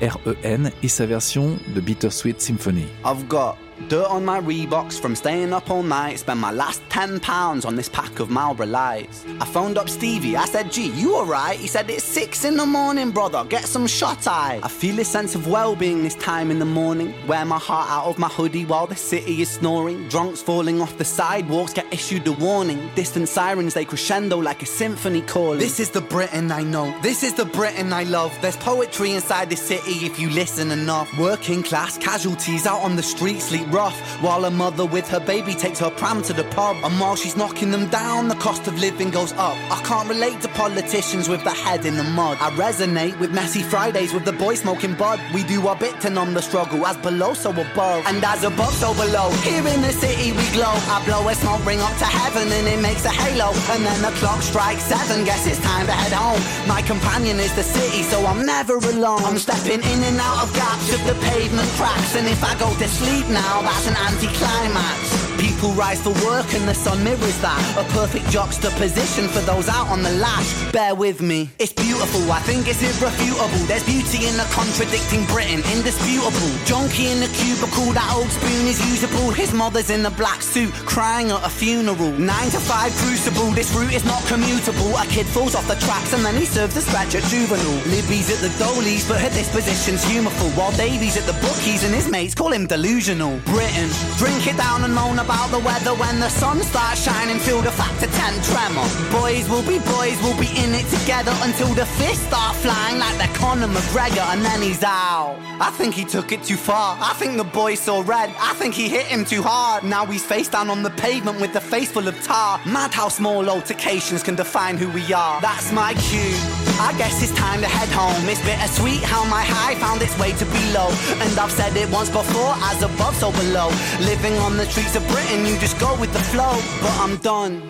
R-E-N, 0.00 0.70
et 0.82 0.88
sa 0.88 1.06
version 1.06 1.56
de 1.74 1.80
Bittersweet 1.80 2.40
Symphony. 2.40 2.84
I've 3.04 3.26
got 3.28 3.56
dirt 3.88 4.06
on 4.06 4.24
my 4.24 4.40
Reeboks 4.40 5.00
from 5.00 5.14
staying 5.14 5.52
up 5.52 5.70
all 5.70 5.82
night. 5.82 6.18
Spent 6.18 6.40
my 6.40 6.50
last 6.50 6.82
ten 6.88 7.20
pounds 7.20 7.64
on 7.64 7.76
this 7.76 7.88
pack 7.88 8.20
of 8.20 8.30
Marlboro 8.30 8.66
Lights. 8.66 9.24
I 9.40 9.44
phoned 9.44 9.78
up 9.78 9.88
Stevie. 9.88 10.36
I 10.36 10.44
said, 10.44 10.70
"Gee, 10.72 10.90
you 10.90 11.16
alright?" 11.16 11.58
He 11.58 11.66
said, 11.66 11.90
"It's 11.90 12.04
six 12.04 12.44
in 12.44 12.56
the 12.56 12.66
morning, 12.66 13.10
brother. 13.10 13.44
Get 13.44 13.64
some 13.64 13.86
shut 13.86 14.26
eye." 14.26 14.60
I 14.62 14.68
feel 14.68 14.98
a 15.00 15.04
sense 15.04 15.34
of 15.34 15.46
well-being 15.46 16.02
this 16.02 16.14
time 16.16 16.50
in 16.50 16.58
the 16.58 16.64
morning. 16.64 17.14
Wear 17.26 17.44
my 17.44 17.58
heart 17.58 17.90
out 17.90 18.06
of 18.06 18.18
my 18.18 18.28
hoodie 18.28 18.64
while 18.64 18.86
the 18.86 18.96
city 18.96 19.42
is 19.42 19.50
snoring. 19.50 20.08
Drunks 20.08 20.42
falling 20.42 20.80
off 20.80 20.96
the 20.98 21.04
sidewalks 21.04 21.72
get 21.72 21.86
issued 21.92 22.26
a 22.26 22.32
warning. 22.32 22.90
Distant 22.94 23.28
sirens 23.28 23.74
they 23.74 23.84
crescendo 23.84 24.38
like 24.38 24.62
a 24.62 24.66
symphony 24.66 25.22
calling. 25.22 25.58
This 25.58 25.80
is 25.80 25.90
the 25.90 26.00
Britain 26.00 26.50
I 26.50 26.62
know. 26.62 26.94
This 27.02 27.22
is 27.22 27.34
the 27.34 27.44
Britain 27.44 27.92
I 27.92 28.04
love. 28.04 28.32
There's 28.40 28.56
poetry 28.56 29.12
inside 29.12 29.50
the 29.50 29.56
city 29.56 30.06
if 30.06 30.18
you 30.18 30.30
listen 30.30 30.70
enough. 30.70 31.08
Working 31.18 31.62
class 31.62 31.98
casualties 31.98 32.66
out 32.66 32.82
on 32.82 32.96
the 32.96 33.02
street 33.02 33.40
rough 33.68 33.98
while 34.22 34.44
a 34.44 34.50
mother 34.50 34.86
with 34.86 35.08
her 35.08 35.20
baby 35.20 35.54
takes 35.54 35.78
her 35.80 35.90
pram 35.90 36.22
to 36.22 36.32
the 36.32 36.44
pub. 36.44 36.76
And 36.84 36.98
while 37.00 37.16
she's 37.16 37.36
knocking 37.36 37.70
them 37.70 37.88
down, 37.88 38.28
the 38.28 38.34
cost 38.36 38.66
of 38.66 38.78
living 38.78 39.10
goes 39.10 39.32
up. 39.32 39.56
I 39.70 39.80
can't 39.84 40.08
relate 40.08 40.40
to 40.42 40.48
politicians 40.48 41.28
with 41.28 41.42
their 41.44 41.54
head 41.54 41.84
in 41.84 41.96
the 41.96 42.04
mud. 42.04 42.38
I 42.40 42.50
resonate 42.50 43.18
with 43.18 43.32
messy 43.32 43.62
Fridays 43.62 44.12
with 44.12 44.24
the 44.24 44.32
boy 44.32 44.54
smoking 44.54 44.94
bud. 44.94 45.20
We 45.34 45.44
do 45.44 45.66
our 45.66 45.76
bit 45.76 46.00
to 46.02 46.10
numb 46.10 46.34
the 46.34 46.42
struggle 46.42 46.86
as 46.86 46.96
below 46.98 47.34
so 47.34 47.50
above. 47.50 48.04
And 48.06 48.24
as 48.24 48.44
above 48.44 48.74
so 48.74 48.94
below. 48.94 49.30
Here 49.42 49.66
in 49.66 49.80
the 49.82 49.92
city 49.92 50.32
we 50.32 50.44
glow. 50.52 50.74
I 50.94 51.02
blow 51.06 51.28
a 51.28 51.34
smoke 51.34 51.64
ring 51.66 51.80
up 51.80 51.96
to 51.98 52.04
heaven 52.04 52.50
and 52.50 52.66
it 52.66 52.80
makes 52.80 53.04
a 53.04 53.10
halo. 53.10 53.52
And 53.72 53.84
then 53.84 54.00
the 54.02 54.12
clock 54.18 54.40
strikes 54.42 54.84
seven. 54.84 55.24
Guess 55.24 55.46
it's 55.46 55.60
time 55.60 55.86
to 55.86 55.92
head 55.92 56.12
home. 56.12 56.40
My 56.66 56.82
companion 56.82 57.38
is 57.38 57.54
the 57.54 57.62
city, 57.62 58.02
so 58.02 58.24
I'm 58.26 58.44
never 58.46 58.76
alone. 58.76 59.22
I'm 59.24 59.38
stepping 59.38 59.82
in 59.82 59.98
and 60.08 60.18
out 60.18 60.44
of 60.44 60.54
gaps 60.54 60.92
of 60.94 61.02
the 61.06 61.16
pavement 61.26 61.68
cracks. 61.78 62.14
And 62.16 62.26
if 62.26 62.42
I 62.42 62.58
go 62.58 62.68
to 62.72 62.88
sleep 62.88 63.26
now, 63.28 63.51
Genau 63.52 63.60
Zauber 63.60 63.70
ist 63.78 63.86
ein 63.86 63.96
Antiklimax. 63.96 65.21
People 65.42 65.74
rise 65.74 66.00
for 66.00 66.14
work 66.22 66.46
and 66.54 66.62
the 66.70 66.72
sun 66.72 67.02
mirrors 67.02 67.38
that. 67.42 67.58
A 67.74 67.82
perfect 67.90 68.30
juxtaposition 68.30 69.26
for 69.26 69.40
those 69.42 69.68
out 69.68 69.88
on 69.88 70.00
the 70.06 70.14
lash. 70.22 70.70
Bear 70.70 70.94
with 70.94 71.20
me. 71.20 71.50
It's 71.58 71.72
beautiful, 71.72 72.30
I 72.30 72.38
think 72.46 72.68
it's 72.70 72.78
irrefutable. 72.78 73.66
There's 73.66 73.82
beauty 73.82 74.30
in 74.30 74.38
the 74.38 74.46
contradicting 74.54 75.26
Britain, 75.26 75.66
indisputable. 75.74 76.46
Junkie 76.62 77.10
in 77.10 77.18
the 77.18 77.30
cubicle, 77.34 77.90
that 77.90 78.06
old 78.14 78.30
spoon 78.30 78.70
is 78.70 78.78
usable. 78.86 79.34
His 79.34 79.52
mother's 79.52 79.90
in 79.90 80.06
a 80.06 80.14
black 80.14 80.42
suit, 80.42 80.70
crying 80.86 81.34
at 81.34 81.42
a 81.42 81.50
funeral. 81.50 82.14
Nine 82.14 82.50
to 82.54 82.62
five 82.62 82.94
crucible, 83.02 83.50
this 83.50 83.74
route 83.74 83.98
is 83.98 84.04
not 84.06 84.22
commutable. 84.30 84.94
A 84.94 85.04
kid 85.10 85.26
falls 85.26 85.56
off 85.56 85.66
the 85.66 85.74
tracks 85.82 86.14
and 86.14 86.24
then 86.24 86.36
he 86.38 86.46
serves 86.46 86.76
a 86.76 86.82
scratch 86.82 87.16
at 87.16 87.26
juvenile. 87.26 87.82
Libby's 87.90 88.30
at 88.30 88.38
the 88.38 88.52
Dolies, 88.62 89.10
but 89.10 89.18
her 89.18 89.32
disposition's 89.34 90.06
humorful. 90.06 90.54
While 90.54 90.70
Davy's 90.78 91.18
at 91.18 91.26
the 91.26 91.34
bookies 91.42 91.82
and 91.82 91.92
his 91.92 92.06
mates 92.08 92.32
call 92.32 92.52
him 92.52 92.68
delusional. 92.68 93.42
Britain, 93.50 93.90
drink 94.22 94.46
it 94.46 94.56
down 94.56 94.84
and 94.84 94.94
moan 94.94 95.18
about 95.18 95.31
the 95.52 95.58
weather 95.58 95.94
when 95.94 96.18
the 96.18 96.28
sun 96.30 96.60
starts 96.62 97.04
shining. 97.04 97.38
Feel 97.38 97.60
the 97.60 97.70
factor 97.70 98.06
10 98.06 98.42
tremor. 98.42 98.86
Boys 99.12 99.48
will 99.50 99.62
be 99.62 99.78
boys, 99.94 100.16
we'll 100.22 100.38
be 100.40 100.48
in 100.56 100.74
it 100.74 100.86
together 100.88 101.34
until 101.42 101.68
the 101.74 101.84
fists 101.84 102.24
start 102.26 102.56
flying 102.56 102.98
like 102.98 103.16
they're 103.18 103.36
Conor 103.36 103.68
McGregor 103.68 104.24
and 104.32 104.42
then 104.42 104.62
he's 104.62 104.82
out. 104.82 105.36
I 105.60 105.70
think 105.70 105.94
he 105.94 106.04
took 106.04 106.32
it 106.32 106.42
too 106.42 106.56
far. 106.56 106.96
I 107.00 107.12
think 107.14 107.36
the 107.36 107.44
boy 107.44 107.74
saw 107.74 108.02
red. 108.04 108.34
I 108.40 108.54
think 108.54 108.74
he 108.74 108.88
hit 108.88 109.06
him 109.06 109.24
too 109.24 109.42
hard. 109.42 109.84
Now 109.84 110.06
he's 110.06 110.24
face 110.24 110.48
down 110.48 110.70
on 110.70 110.82
the 110.82 110.90
pavement 110.90 111.40
with 111.40 111.52
the 111.52 111.60
face 111.60 111.90
full 111.92 112.08
of 112.08 112.20
tar. 112.22 112.58
Mad 112.66 112.92
how 112.94 113.08
small 113.08 113.48
altercations 113.50 114.22
can 114.22 114.34
define 114.34 114.78
who 114.78 114.88
we 114.90 115.12
are. 115.12 115.40
That's 115.40 115.70
my 115.72 115.92
cue. 115.94 116.34
I 116.80 116.94
guess 116.98 117.22
it's 117.22 117.34
time 117.38 117.60
to 117.60 117.68
head 117.68 117.88
home. 117.90 118.28
It's 118.28 118.42
bittersweet 118.42 119.02
how 119.02 119.24
my 119.28 119.44
high 119.44 119.74
found 119.76 120.02
its 120.02 120.18
way 120.18 120.32
to 120.32 120.46
be 120.46 120.62
low. 120.72 120.90
And 121.22 121.38
I've 121.38 121.52
said 121.52 121.76
it 121.76 121.88
once 121.90 122.08
before, 122.10 122.54
as 122.70 122.82
above, 122.82 123.14
so 123.16 123.30
below. 123.30 123.68
Living 124.00 124.34
on 124.38 124.56
the 124.56 124.66
streets 124.66 124.96
of 124.96 125.06
Britain, 125.06 125.21
and 125.30 125.46
you 125.46 125.58
just 125.58 125.78
go 125.78 125.98
with 126.00 126.12
the 126.12 126.18
flow. 126.18 126.54
But 126.80 126.92
I'm 127.00 127.16
done. 127.18 127.62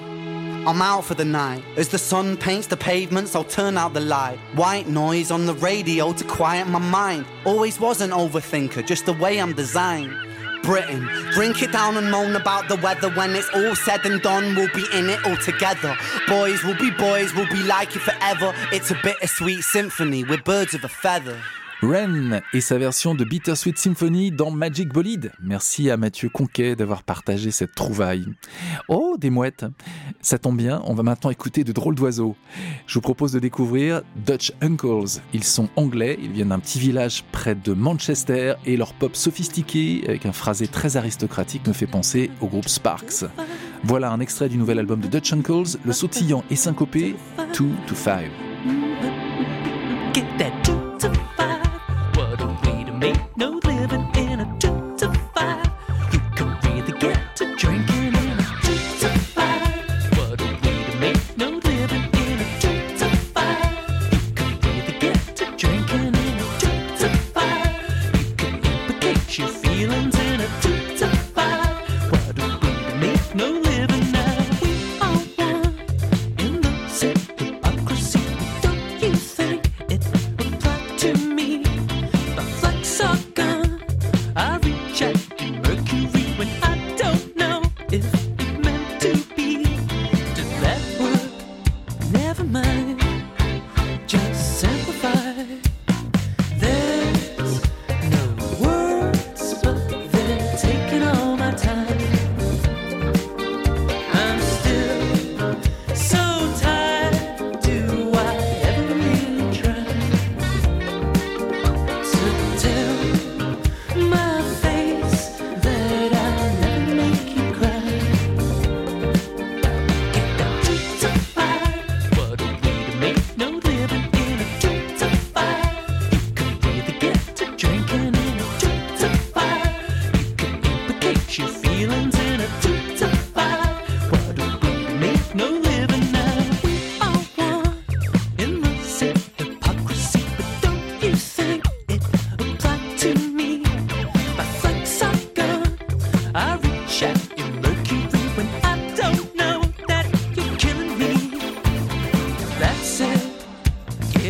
I'm 0.66 0.80
out 0.80 1.04
for 1.04 1.14
the 1.14 1.24
night. 1.24 1.64
As 1.76 1.88
the 1.88 1.98
sun 1.98 2.36
paints 2.36 2.68
the 2.68 2.76
pavements, 2.76 3.34
I'll 3.34 3.42
turn 3.42 3.76
out 3.76 3.94
the 3.94 4.00
light. 4.00 4.38
White 4.54 4.86
noise 4.86 5.30
on 5.30 5.46
the 5.46 5.54
radio 5.54 6.12
to 6.12 6.24
quiet 6.24 6.68
my 6.68 6.78
mind. 6.78 7.26
Always 7.44 7.80
was 7.80 8.00
an 8.00 8.10
overthinker, 8.10 8.86
just 8.86 9.06
the 9.06 9.12
way 9.12 9.40
I'm 9.40 9.54
designed. 9.54 10.14
Britain. 10.62 11.08
Drink 11.32 11.62
it 11.62 11.72
down 11.72 11.96
and 11.96 12.10
moan 12.10 12.36
about 12.36 12.68
the 12.68 12.76
weather. 12.76 13.10
When 13.10 13.34
it's 13.34 13.48
all 13.50 13.74
said 13.74 14.06
and 14.06 14.22
done, 14.22 14.54
we'll 14.54 14.72
be 14.72 14.86
in 14.92 15.10
it 15.10 15.24
all 15.26 15.36
together. 15.36 15.96
Boys 16.28 16.62
will 16.62 16.78
be 16.78 16.90
boys, 16.92 17.34
we'll 17.34 17.50
be 17.50 17.62
like 17.64 17.94
it 17.96 18.02
forever. 18.02 18.54
It's 18.72 18.90
a 18.90 18.98
bittersweet 19.02 19.64
symphony, 19.64 20.24
we're 20.24 20.42
birds 20.42 20.74
of 20.74 20.84
a 20.84 20.88
feather. 20.88 21.40
Ren 21.82 22.40
et 22.52 22.60
sa 22.60 22.78
version 22.78 23.16
de 23.16 23.24
Bittersweet 23.24 23.76
Symphony 23.76 24.30
dans 24.30 24.52
Magic 24.52 24.92
Bolide. 24.92 25.32
Merci 25.42 25.90
à 25.90 25.96
Mathieu 25.96 26.28
Conquet 26.28 26.76
d'avoir 26.76 27.02
partagé 27.02 27.50
cette 27.50 27.74
trouvaille. 27.74 28.24
Oh, 28.88 29.16
des 29.18 29.30
mouettes 29.30 29.64
Ça 30.20 30.38
tombe 30.38 30.56
bien, 30.56 30.80
on 30.84 30.94
va 30.94 31.02
maintenant 31.02 31.30
écouter 31.30 31.64
de 31.64 31.72
drôles 31.72 31.96
d'oiseaux. 31.96 32.36
Je 32.86 32.94
vous 32.94 33.00
propose 33.00 33.32
de 33.32 33.40
découvrir 33.40 34.02
Dutch 34.14 34.52
Uncles. 34.60 35.20
Ils 35.34 35.42
sont 35.42 35.68
anglais, 35.74 36.16
ils 36.22 36.30
viennent 36.30 36.50
d'un 36.50 36.60
petit 36.60 36.78
village 36.78 37.24
près 37.32 37.56
de 37.56 37.72
Manchester 37.72 38.54
et 38.64 38.76
leur 38.76 38.94
pop 38.94 39.16
sophistiqué 39.16 40.04
avec 40.06 40.24
un 40.24 40.32
phrasé 40.32 40.68
très 40.68 40.96
aristocratique 40.96 41.66
me 41.66 41.72
fait 41.72 41.88
penser 41.88 42.30
au 42.40 42.46
groupe 42.46 42.68
Sparks. 42.68 43.24
Voilà 43.82 44.12
un 44.12 44.20
extrait 44.20 44.48
du 44.48 44.56
nouvel 44.56 44.78
album 44.78 45.00
de 45.00 45.08
Dutch 45.08 45.32
Uncles, 45.32 45.78
le 45.84 45.92
sautillant 45.92 46.44
et 46.48 46.56
syncopé 46.56 47.16
2 47.58 47.68
to 47.88 47.94
5. 47.96 48.30
no 53.36 53.51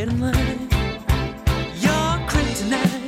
kryptonite. 0.02 0.32
You're 1.80 2.18
kryptonite. 2.26 3.01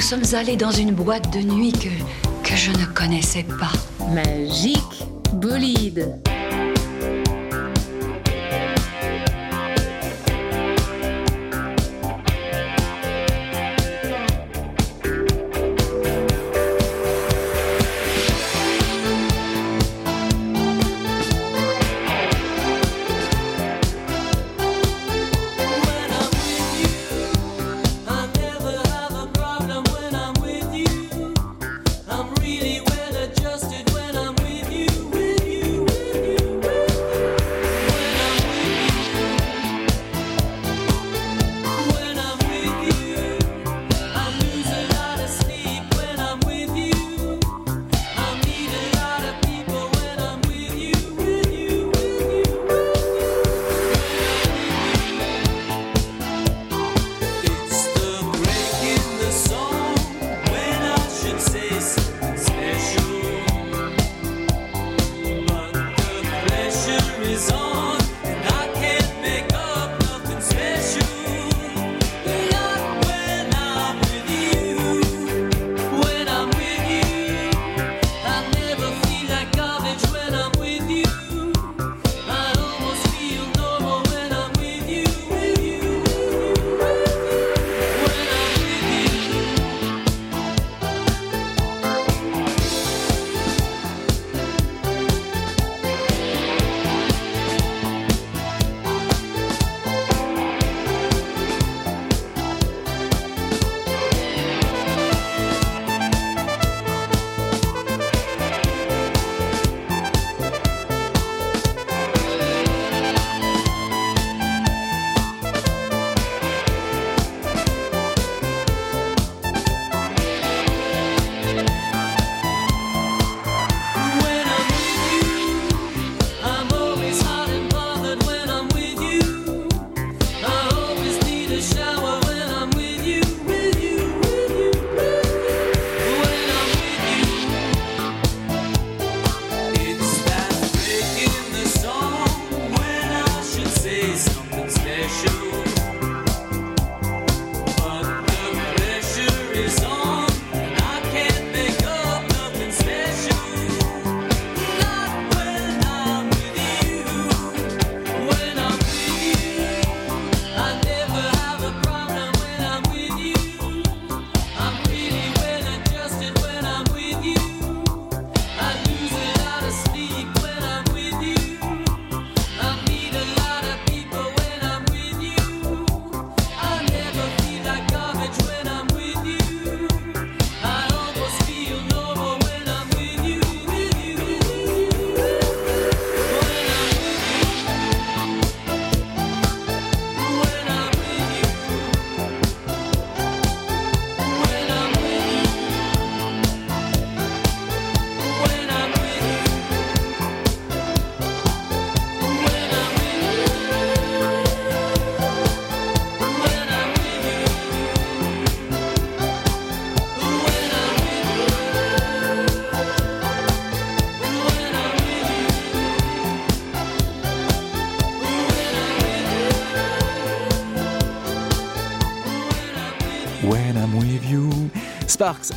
Nous 0.00 0.06
sommes 0.06 0.34
allés 0.34 0.56
dans 0.56 0.70
une 0.70 0.92
boîte 0.92 1.30
de 1.30 1.40
nuit 1.40 1.72
que, 1.72 2.56
je 2.56 2.70
ne 2.70 2.86
connaissais 2.86 3.44
pas. 3.44 3.70
Magique 4.08 5.04
bolide. 5.34 6.18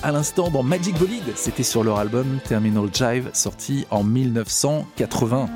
À 0.03 0.11
l'instant 0.11 0.51
dans 0.51 0.61
Magic 0.61 0.97
Bolide. 0.99 1.33
C'était 1.35 1.63
sur 1.63 1.83
leur 1.83 1.97
album 1.97 2.39
Terminal 2.47 2.89
Jive 2.93 3.31
sorti 3.33 3.87
en 3.89 4.03
1980. 4.03 5.49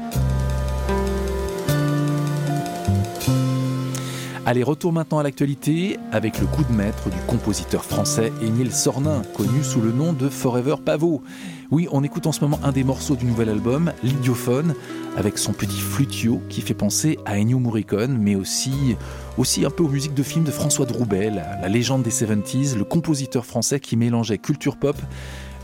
Allez, 4.46 4.64
retour 4.64 4.92
maintenant 4.94 5.20
à 5.20 5.24
l'actualité 5.24 6.00
avec 6.12 6.40
le 6.40 6.48
coup 6.48 6.64
de 6.64 6.72
maître 6.72 7.10
du 7.10 7.18
compositeur 7.28 7.84
français 7.84 8.32
Émile 8.42 8.72
Sornin, 8.72 9.22
connu 9.36 9.64
sous 9.64 9.82
le 9.82 9.92
nom 9.92 10.14
de 10.14 10.30
Forever 10.30 10.76
Pavot. 10.84 11.22
Oui, 11.70 11.90
on 11.92 12.02
écoute 12.02 12.28
en 12.28 12.32
ce 12.32 12.40
moment 12.40 12.62
un 12.64 12.72
des 12.72 12.86
morceaux 12.86 13.18
du 13.18 13.26
nouvel 13.26 13.50
album, 13.50 13.92
L'Idiophone, 14.02 14.74
avec 15.18 15.38
son 15.38 15.52
petit 15.52 15.82
flutio 15.82 16.42
qui 16.48 16.62
fait 16.62 16.74
penser 16.74 17.20
à 17.26 17.38
Ennio 17.38 17.60
Morricone, 17.60 18.18
mais 18.18 18.36
aussi, 18.36 18.96
un 19.66 19.70
peu 19.70 19.84
aux 19.84 19.90
musiques 19.90 20.14
de 20.14 20.24
films 20.24 20.46
de 20.46 20.52
François 20.52 20.86
Droubet, 20.86 21.30
la, 21.30 21.60
la 21.60 21.68
légende 21.68 22.04
des 22.04 22.10
70s, 22.10 22.78
le 22.78 22.86
compositeur 22.86 23.46
français 23.46 23.82
qui 23.82 23.98
mélangeait 23.98 24.38
culture 24.38 24.78
pop, 24.78 24.96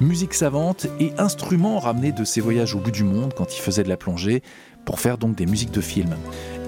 musique 0.01 0.33
savante 0.33 0.87
et 0.99 1.13
instruments 1.17 1.79
ramenés 1.79 2.11
de 2.11 2.25
ses 2.25 2.41
voyages 2.41 2.75
au 2.75 2.79
bout 2.79 2.91
du 2.91 3.05
monde 3.05 3.33
quand 3.33 3.55
il 3.55 3.61
faisait 3.61 3.83
de 3.83 3.89
la 3.89 3.97
plongée, 3.97 4.43
pour 4.83 4.99
faire 4.99 5.17
donc 5.17 5.35
des 5.35 5.45
musiques 5.45 5.71
de 5.71 5.79
films. 5.79 6.15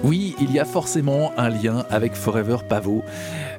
Oui, 0.06 0.36
il 0.40 0.52
y 0.52 0.60
a 0.60 0.64
forcément 0.64 1.32
un 1.36 1.48
lien 1.48 1.84
avec 1.90 2.14
Forever 2.14 2.58
Pavot. 2.68 3.02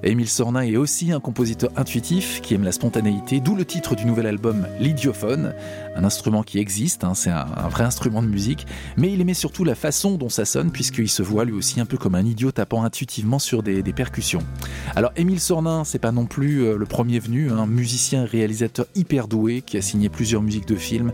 Émile 0.02 0.30
Sornin 0.30 0.62
est 0.62 0.78
aussi 0.78 1.12
un 1.12 1.20
compositeur 1.20 1.70
intuitif 1.76 2.40
qui 2.40 2.54
aime 2.54 2.64
la 2.64 2.72
spontanéité, 2.72 3.42
d'où 3.42 3.54
le 3.54 3.66
titre 3.66 3.98
du 3.98 4.06
nouvel 4.06 4.28
album 4.28 4.66
L'Idiophone, 4.80 5.54
un 5.98 6.06
instrument 6.06 6.44
qui 6.44 6.60
existe, 6.60 7.04
hein, 7.04 7.16
c'est 7.16 7.32
un, 7.32 7.68
vrai 7.70 7.84
instrument 7.84 8.22
de 8.22 8.30
musique, 8.30 8.66
mais 8.96 9.12
il 9.12 9.20
aimait 9.20 9.34
surtout 9.34 9.66
la 9.66 9.76
façon 9.76 10.16
dont 10.16 10.30
ça 10.30 10.46
sonne 10.46 10.72
puisqu'il 10.72 11.10
se 11.10 11.22
voit 11.22 11.44
lui 11.44 11.52
aussi 11.52 11.82
un 11.82 11.86
peu 11.86 11.98
comme 11.98 12.16
un 12.16 12.24
idiot 12.24 12.54
tapant 12.54 12.86
intuitivement 12.86 13.40
sur 13.40 13.62
des, 13.62 13.84
percussions. 13.92 14.44
Alors 14.96 15.12
Émile 15.18 15.42
Sornin, 15.42 15.84
c'est 15.84 16.00
pas 16.00 16.14
non 16.14 16.28
plus 16.28 16.64
euh, 16.64 16.78
le 16.78 16.86
premier 16.86 17.20
venu, 17.20 17.52
un 17.52 17.66
musicien 17.66 18.24
et 18.24 18.26
réalisateur 18.26 18.86
hyper 18.96 19.28
doué 19.28 19.62
qui 19.62 19.76
a 19.76 19.82
signé 19.82 20.08
plusieurs 20.08 20.42
musiques 20.42 20.68
de 20.68 20.76
films, 20.76 21.12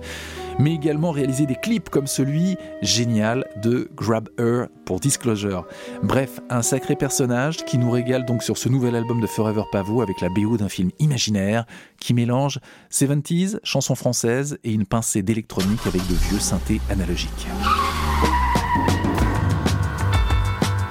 mais 0.59 0.73
également 0.73 1.11
réalisé 1.11 1.45
des 1.45 1.55
clips 1.55 1.89
comme 1.89 2.07
celui 2.07 2.57
génial 2.81 3.45
de 3.61 3.89
Grab 3.95 4.29
Her 4.39 4.67
pour 4.85 4.99
Disclosure. 4.99 5.65
Bref, 6.03 6.39
un 6.49 6.61
sacré 6.61 6.95
personnage 6.95 7.65
qui 7.65 7.77
nous 7.77 7.91
régale 7.91 8.25
donc 8.25 8.43
sur 8.43 8.57
ce 8.57 8.69
nouvel 8.69 8.95
album 8.95 9.21
de 9.21 9.27
Forever 9.27 9.63
Pavot 9.71 10.01
avec 10.01 10.21
la 10.21 10.29
BO 10.29 10.57
d'un 10.57 10.69
film 10.69 10.91
imaginaire 10.99 11.65
qui 11.99 12.13
mélange 12.13 12.59
70s, 12.91 13.59
chansons 13.63 13.95
françaises 13.95 14.57
et 14.63 14.71
une 14.71 14.85
pincée 14.85 15.21
d'électronique 15.23 15.85
avec 15.85 16.05
de 16.07 16.15
vieux 16.15 16.39
synthés 16.39 16.81
analogiques. 16.89 17.47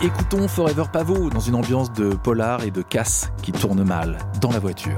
Écoutons 0.02 0.48
Forever 0.48 0.84
Pavot 0.92 1.30
dans 1.30 1.38
une 1.38 1.54
ambiance 1.54 1.92
de 1.92 2.10
polar 2.10 2.64
et 2.64 2.72
de 2.72 2.82
casse 2.82 3.30
qui 3.40 3.52
tourne 3.52 3.84
mal 3.84 4.18
dans 4.40 4.50
la 4.50 4.58
voiture. 4.58 4.96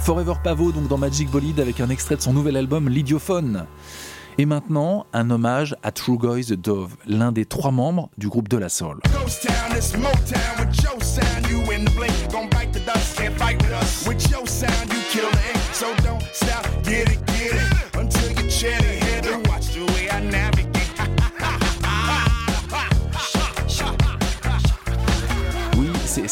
Forever 0.00 0.34
Pavot 0.42 0.72
donc 0.72 0.88
dans 0.88 0.98
Magic 0.98 1.30
Bolide 1.30 1.60
avec 1.60 1.80
un 1.80 1.88
extrait 1.88 2.16
de 2.16 2.20
son 2.20 2.32
nouvel 2.32 2.56
album 2.56 2.88
L'Idiophone. 2.88 3.66
Et 4.38 4.46
maintenant, 4.46 5.06
un 5.12 5.30
hommage 5.30 5.76
à 5.82 5.92
True 5.92 6.18
Goy 6.18 6.44
the 6.44 6.54
Dove, 6.54 6.96
l'un 7.06 7.32
des 7.32 7.44
trois 7.44 7.70
membres 7.70 8.10
du 8.18 8.28
groupe 8.28 8.48
de 8.48 8.56
la 8.56 8.68
Soul. 8.68 9.00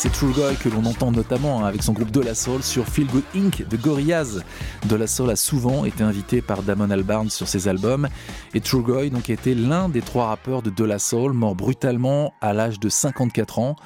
C'est 0.03 0.13
True 0.13 0.33
Goy 0.33 0.57
que 0.57 0.71
l'on 0.71 0.87
entend 0.87 1.13
notamment 1.13 1.61
hein, 1.61 1.67
avec 1.67 1.83
son 1.83 1.93
groupe 1.93 2.11
De 2.11 2.23
La 2.23 2.35
Soul 2.35 2.63
sur 2.63 2.87
Feel 2.87 3.07
Good 3.07 3.23
Inc. 3.37 3.69
de 3.69 3.77
Gorillaz. 3.77 4.41
De 4.89 4.97
La 4.97 5.07
Soul 5.07 5.29
a 5.29 5.37
souvent 5.37 5.85
été 5.85 6.03
invité 6.03 6.41
par 6.41 6.63
Damon 6.63 6.89
Albarn 6.89 7.29
sur 7.29 7.47
ses 7.47 7.69
albums 7.69 8.09
et 8.55 8.63
True 8.63 8.81
Goy 8.81 9.11
donc 9.11 9.29
était 9.29 9.53
l'un 9.53 9.91
des 9.91 10.01
trois 10.01 10.29
rappeurs 10.29 10.63
de 10.63 10.71
De 10.71 10.85
La 10.85 10.99
Soul 10.99 11.35
mort 11.35 11.55
brutalement 11.55 12.33
à 12.41 12.55
l'âge 12.55 12.81
de 12.81 12.89
54 12.89 13.59
ans. 13.59 13.77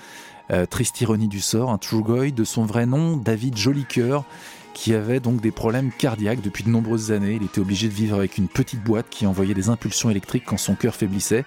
Euh, 0.52 0.66
triste 0.66 1.00
ironie 1.00 1.26
du 1.26 1.40
sort, 1.40 1.70
un 1.70 1.78
True 1.78 2.04
Goy 2.04 2.30
de 2.30 2.44
son 2.44 2.64
vrai 2.64 2.86
nom, 2.86 3.16
David 3.16 3.56
Jolicoeur, 3.56 4.24
qui 4.72 4.94
avait 4.94 5.18
donc 5.18 5.40
des 5.40 5.50
problèmes 5.50 5.90
cardiaques 5.90 6.42
depuis 6.42 6.62
de 6.62 6.70
nombreuses 6.70 7.10
années. 7.10 7.38
Il 7.40 7.44
était 7.44 7.60
obligé 7.60 7.88
de 7.88 7.94
vivre 7.94 8.16
avec 8.16 8.38
une 8.38 8.46
petite 8.46 8.84
boîte 8.84 9.06
qui 9.10 9.26
envoyait 9.26 9.54
des 9.54 9.68
impulsions 9.68 10.10
électriques 10.10 10.44
quand 10.46 10.58
son 10.58 10.76
cœur 10.76 10.94
faiblissait, 10.94 11.44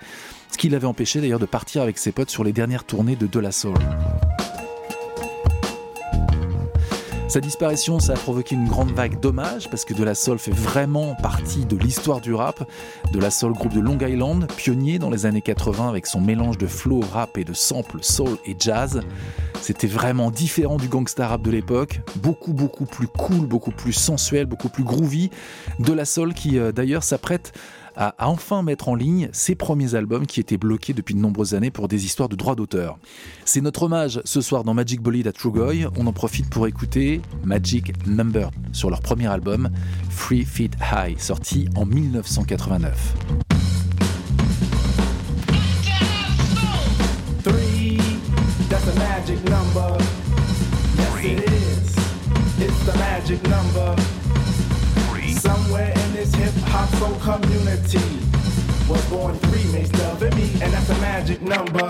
ce 0.51 0.57
qui 0.57 0.68
l'avait 0.68 0.88
empêché 0.88 1.22
d'ailleurs 1.22 1.39
de 1.39 1.45
partir 1.45 1.84
avec 1.84 1.97
ses 1.97 2.11
potes 2.11 2.32
sur 2.32 2.43
les 2.43 2.51
dernières 2.51 2.84
tournées 2.84 3.15
de 3.15 3.28
De 3.28 3.39
La 3.39 3.53
Soul. 3.53 3.78
Sa 7.28 7.41
disparition, 7.41 7.99
ça 7.99 8.13
a 8.13 8.15
provoqué 8.15 8.55
une 8.55 8.69
grande 8.69 8.91
vague 8.91 9.19
d'hommages 9.19 9.69
parce 9.69 9.84
que 9.84 9.93
De 9.93 10.05
La 10.05 10.15
Soul 10.15 10.39
fait 10.39 10.53
vraiment 10.53 11.13
partie 11.15 11.65
de 11.65 11.75
l'histoire 11.75 12.21
du 12.21 12.34
rap. 12.34 12.63
De 13.11 13.19
La 13.19 13.32
Soul, 13.32 13.51
groupe 13.51 13.73
de 13.73 13.82
Long 13.82 13.97
Island, 13.99 14.47
pionnier 14.55 14.97
dans 14.97 15.09
les 15.09 15.25
années 15.25 15.41
80 15.41 15.89
avec 15.89 16.07
son 16.07 16.21
mélange 16.21 16.57
de 16.57 16.67
flow, 16.67 17.01
rap 17.01 17.38
et 17.38 17.43
de 17.43 17.51
samples, 17.51 17.97
soul 18.01 18.38
et 18.45 18.55
jazz. 18.57 19.01
C'était 19.61 19.88
vraiment 19.88 20.32
différent 20.32 20.78
du 20.78 20.88
gangsta 20.88 21.28
rap 21.28 21.41
de 21.41 21.51
l'époque, 21.51 21.99
beaucoup 22.15 22.53
beaucoup 22.53 22.86
plus 22.86 23.07
cool, 23.07 23.45
beaucoup 23.45 23.71
plus 23.71 23.91
sensuel, 23.91 24.45
beaucoup 24.45 24.69
plus 24.69 24.86
groovy. 24.86 25.30
De 25.80 25.91
La 25.91 26.05
Soul 26.05 26.34
qui 26.34 26.57
euh, 26.57 26.71
d'ailleurs 26.71 27.03
s'apprête 27.03 27.51
à, 27.97 28.15
à 28.17 28.29
enfin 28.29 28.63
mettre 28.63 28.87
en 28.87 28.95
ligne 28.95 29.29
ses 29.33 29.55
premiers 29.55 29.95
albums 29.95 30.25
qui 30.25 30.39
étaient 30.39 30.57
bloqués 30.57 30.93
depuis 30.93 31.15
de 31.15 31.19
nombreuses 31.19 31.55
années 31.55 31.71
pour 31.71 31.87
des 31.87 32.05
histoires 32.05 32.29
de 32.29 32.35
droits 32.35 32.55
d'auteur. 32.55 32.97
C'est 33.43 33.61
notre 33.61 33.83
hommage 33.83 34.21
ce 34.23 34.39
soir 34.39 34.63
dans 34.63 34.73
Magic 34.73 35.01
Bolide 35.01 35.27
à 35.27 35.31
True 35.33 35.51
Goy. 35.51 35.87
On 35.97 36.07
en 36.07 36.13
profite 36.13 36.49
pour 36.49 36.67
écouter 36.67 37.21
Magic 37.43 37.93
Number 38.07 38.51
sur 38.71 38.89
leur 38.89 39.01
premier 39.01 39.27
album 39.27 39.69
Free 40.09 40.45
Feet 40.45 40.73
High, 40.93 41.19
sorti 41.19 41.67
en 41.75 41.85
1989. 41.85 43.15
Three, 47.43 47.97
that's 48.69 48.87
a 48.87 48.95
magic 48.99 49.43
number. 49.49 49.97
Yes, 50.97 51.25
it 51.25 51.49
is. 51.49 51.95
It's 52.59 52.85
the 52.85 52.97
magic 52.97 53.41
number. 53.43 53.95
Somewhere 55.39 55.96
hop 56.70 56.89
soul 56.99 57.15
community 57.20 57.99
was 58.89 59.03
born 59.09 59.36
three 59.38 59.63
love 59.93 60.22
and 60.22 60.36
me, 60.36 60.51
and 60.61 60.74
that's 60.74 60.89
a 60.89 60.97
magic 60.99 61.41
number. 61.41 61.89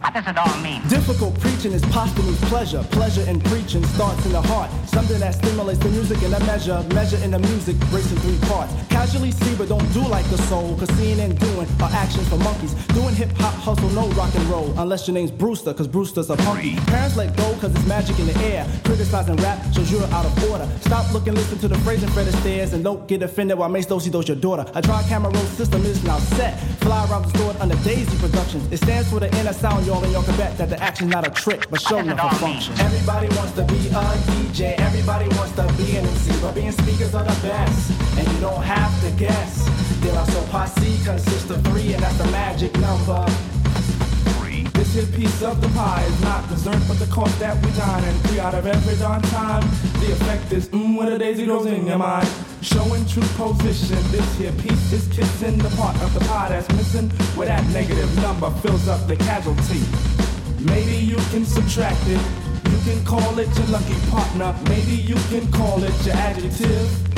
What 0.00 0.14
does 0.14 0.26
it 0.26 0.38
all 0.38 0.56
mean? 0.62 0.80
Difficult 0.88 1.38
preaching 1.40 1.72
is 1.72 1.82
posthumous 1.86 2.40
pleasure. 2.48 2.82
Pleasure 2.90 3.22
in 3.28 3.38
preaching 3.38 3.84
starts 3.84 4.24
in 4.24 4.32
the 4.32 4.40
heart. 4.40 4.70
Something 4.88 5.20
that 5.20 5.34
stimulates 5.34 5.78
the 5.78 5.90
music 5.90 6.22
in 6.22 6.32
a 6.32 6.40
measure. 6.40 6.82
Measure 6.94 7.18
in 7.18 7.32
the 7.32 7.38
music 7.38 7.76
breaks 7.90 8.10
in 8.10 8.18
three 8.18 8.38
parts. 8.48 8.72
Casually 8.88 9.30
see, 9.30 9.54
but 9.56 9.68
don't 9.68 9.92
do 9.92 10.00
like 10.00 10.24
the 10.30 10.38
soul. 10.48 10.74
Cause 10.78 10.88
seeing 10.96 11.20
and 11.20 11.38
doing 11.38 11.68
are 11.82 11.90
actions 11.92 12.26
for 12.28 12.38
monkeys. 12.38 12.72
Doing 12.88 13.14
hip 13.14 13.30
hop 13.36 13.52
hustle, 13.54 13.90
no 13.90 14.08
rock 14.12 14.34
and 14.34 14.44
roll. 14.46 14.72
Unless 14.78 15.06
your 15.06 15.14
name's 15.14 15.30
Brewster, 15.30 15.74
cause 15.74 15.86
Brewster's 15.86 16.30
a 16.30 16.36
punky. 16.36 16.76
Parents 16.86 17.16
let 17.16 17.36
go 17.36 17.54
cause 17.60 17.74
it's 17.74 17.86
magic 17.86 18.18
in 18.18 18.26
the 18.26 18.36
air. 18.38 18.66
Criticizing 18.84 19.36
rap 19.36 19.62
shows 19.74 19.92
you're 19.92 20.02
out 20.14 20.24
of 20.24 20.50
order. 20.50 20.66
Stop 20.80 21.12
looking, 21.12 21.34
listen 21.34 21.58
to 21.58 21.68
the 21.68 21.78
phrase 21.80 22.02
and 22.02 22.12
Fred 22.12 22.26
Astaire. 22.26 22.72
And 22.72 22.82
don't 22.82 23.06
get 23.06 23.22
offended 23.22 23.58
while 23.58 23.68
Mace 23.68 23.86
Dosey 23.86 24.10
does 24.10 24.26
your 24.26 24.38
daughter. 24.38 24.64
A 24.74 24.80
dry 24.80 25.02
camera 25.02 25.30
roll 25.30 25.44
system 25.44 25.84
is 25.84 26.02
now 26.04 26.18
set. 26.40 26.58
Fly 26.80 27.06
around 27.10 27.24
the 27.26 27.38
store 27.38 27.54
under 27.60 27.76
Daisy 27.84 28.16
Productions. 28.18 28.72
It 28.72 28.78
stands 28.78 29.10
for 29.10 29.20
the 29.20 29.28
inner 29.38 29.52
sound, 29.52 29.86
y'all, 29.90 30.04
and 30.04 30.12
y'all 30.12 30.22
can 30.22 30.36
bet 30.36 30.56
that 30.56 30.68
the 30.70 30.80
action's 30.80 31.10
not 31.10 31.26
a 31.26 31.30
trick, 31.30 31.68
but 31.68 31.80
show 31.80 31.98
enough 31.98 32.32
a 32.32 32.34
function. 32.36 32.72
Everybody 32.78 33.26
wants 33.36 33.52
to 33.52 33.64
be 33.64 33.88
a 33.88 34.04
DJ, 34.30 34.78
everybody 34.78 35.28
wants 35.36 35.52
to 35.56 35.64
be 35.76 35.96
an 35.96 36.06
MC, 36.06 36.30
but 36.40 36.54
being 36.54 36.72
speakers 36.72 37.14
are 37.14 37.24
the 37.24 37.38
best, 37.42 37.90
and 38.16 38.26
you 38.32 38.40
don't 38.40 38.62
have 38.62 38.92
to 39.02 39.10
guess. 39.18 39.64
De 40.00 40.12
La 40.12 40.24
Soul 40.24 40.46
Posse 40.46 40.98
consists 41.04 41.50
of 41.50 41.62
three, 41.64 41.92
and 41.92 42.02
that's 42.02 42.18
the 42.18 42.30
magic 42.30 42.72
number. 42.78 43.49
This 44.90 45.08
here 45.08 45.20
piece 45.20 45.42
of 45.42 45.60
the 45.60 45.68
pie 45.68 46.02
is 46.02 46.20
not 46.22 46.48
dessert, 46.48 46.82
but 46.88 46.98
the 46.98 47.06
cost 47.06 47.38
that 47.38 47.54
we 47.64 47.70
dine. 47.78 48.02
And 48.02 48.20
three 48.22 48.40
out 48.40 48.54
of 48.54 48.66
every 48.66 48.96
darn 48.96 49.22
time, 49.22 49.62
the 50.00 50.10
effect 50.10 50.52
is 50.52 50.68
mmm 50.70 50.96
when 50.96 51.12
a 51.12 51.16
daisy 51.16 51.44
grows 51.44 51.66
in 51.66 51.86
your 51.86 51.98
mind. 51.98 52.28
Showing 52.60 53.06
true 53.06 53.22
position, 53.38 54.02
this 54.10 54.36
here 54.36 54.50
piece 54.50 54.92
is 54.92 55.06
kissing 55.14 55.58
the 55.58 55.70
part 55.76 55.94
of 56.02 56.12
the 56.12 56.18
pie 56.20 56.48
that's 56.48 56.68
missing, 56.70 57.08
where 57.36 57.46
that 57.46 57.64
negative 57.70 58.10
number 58.20 58.50
fills 58.62 58.88
up 58.88 59.06
the 59.06 59.14
casualty. 59.14 59.80
Maybe 60.58 60.96
you 60.96 61.18
can 61.30 61.44
subtract 61.44 62.02
it. 62.08 62.20
You 62.72 62.78
can 62.82 63.04
call 63.04 63.38
it 63.38 63.46
your 63.58 63.66
lucky 63.68 63.94
partner. 64.10 64.56
Maybe 64.68 64.96
you 64.96 65.14
can 65.30 65.52
call 65.52 65.84
it 65.84 65.94
your 66.04 66.16
adjective. 66.16 67.09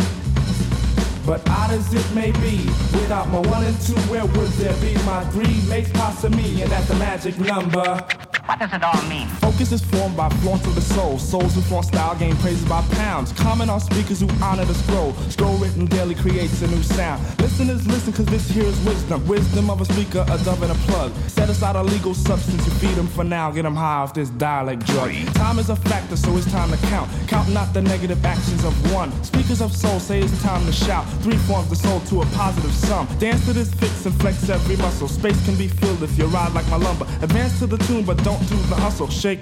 But 1.25 1.49
odd 1.49 1.71
as 1.71 1.95
it 1.95 2.15
may 2.15 2.33
be, 2.33 2.67
without 2.93 3.29
my 3.29 3.39
one 3.39 3.65
and 3.65 3.81
two, 3.81 3.95
where 4.11 4.27
would 4.27 4.51
there 4.59 4.75
be 4.81 4.95
my 5.05 5.25
three 5.31 5.63
makes 5.69 5.91
of 6.25 6.35
me, 6.37 6.63
and 6.63 6.71
that's 6.71 6.89
the 6.89 6.97
magic 6.97 7.39
number. 7.39 8.05
What 8.47 8.59
does 8.59 8.73
it 8.73 8.83
all 8.83 9.03
mean? 9.09 9.29
Focus 9.53 9.73
is 9.73 9.85
formed 9.85 10.17
by 10.17 10.31
flaunt 10.41 10.67
of 10.67 10.75
the 10.75 10.81
soul. 10.81 11.19
Souls 11.19 11.55
who 11.55 11.61
flaunt 11.61 11.85
style 11.85 12.15
gain 12.15 12.35
praises 12.37 12.67
by 12.67 12.81
pounds. 12.93 13.33
Comment 13.33 13.69
on 13.71 13.81
speakers 13.81 14.21
who 14.21 14.29
honor 14.43 14.65
the 14.65 14.73
scroll. 14.73 15.13
Scroll 15.29 15.59
written 15.59 15.85
daily 15.85 16.15
creates 16.15 16.63
a 16.63 16.69
new 16.69 16.83
sound. 16.83 17.23
Listeners 17.39 17.87
listen 17.87 18.15
cause 18.15 18.25
this 18.27 18.49
here 18.49 18.65
is 18.65 18.81
wisdom. 18.87 19.27
Wisdom 19.29 19.69
of 19.69 19.83
a 19.83 19.85
speaker, 19.85 20.25
a 20.31 20.39
dove 20.39 20.63
and 20.63 20.73
a 20.73 20.75
plug. 20.87 21.13
Set 21.29 21.51
aside 21.51 21.77
a 21.77 21.83
legal 21.83 22.15
substance, 22.15 22.65
you 22.65 22.73
feed 22.81 22.95
them 22.95 23.07
for 23.07 23.25
now. 23.25 23.51
Get 23.51 23.65
them 23.65 23.77
high 23.77 23.97
off 23.97 24.15
this 24.15 24.31
dialect 24.31 24.87
drug. 24.87 25.13
Time 25.35 25.59
is 25.59 25.69
a 25.69 25.77
factor, 25.77 26.17
so 26.17 26.35
it's 26.39 26.51
time 26.51 26.71
to 26.71 26.79
count. 26.87 27.11
Count 27.29 27.51
not 27.51 27.75
the 27.75 27.83
negative 27.83 28.25
actions 28.25 28.65
of 28.65 28.73
one. 28.95 29.13
Speakers 29.23 29.61
of 29.61 29.77
soul 29.77 30.01
say 30.01 30.21
it's 30.21 30.43
time 30.43 30.65
to 30.65 30.73
shout. 30.73 31.07
Three 31.21 31.37
forms 31.37 31.69
the 31.69 31.77
soul 31.77 32.01
to 32.01 32.23
a 32.23 32.27
positive 32.35 32.73
sum. 32.73 33.07
Dance 33.19 33.45
to 33.45 33.53
this 33.53 33.73
fix 33.75 34.07
and 34.07 34.19
flex 34.19 34.49
every 34.49 34.77
muscle. 34.77 35.09
Space 35.09 35.45
can 35.45 35.57
be 35.57 35.69
filled 35.69 36.03
if 36.03 36.17
you 36.17 36.25
ride 36.27 36.55
like 36.55 36.67
my 36.69 36.77
lumber. 36.77 37.05
Advance 37.21 37.59
to 37.59 37.67
the 37.67 37.77
tune, 37.77 38.03
but 38.03 38.17
don't 38.25 38.41
do 38.49 38.57
the 38.73 38.77
hustle. 38.77 39.09
Shake, 39.09 39.42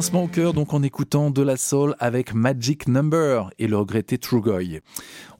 Pincement 0.00 0.24
au 0.24 0.28
cœur 0.28 0.54
donc 0.54 0.72
en 0.72 0.82
écoutant 0.82 1.30
de 1.30 1.42
la 1.42 1.58
soul 1.58 1.94
avec 1.98 2.32
Magic 2.32 2.88
Number 2.88 3.50
et 3.58 3.66
le 3.66 3.76
regretté 3.76 4.16
True 4.16 4.40
Goy. 4.40 4.80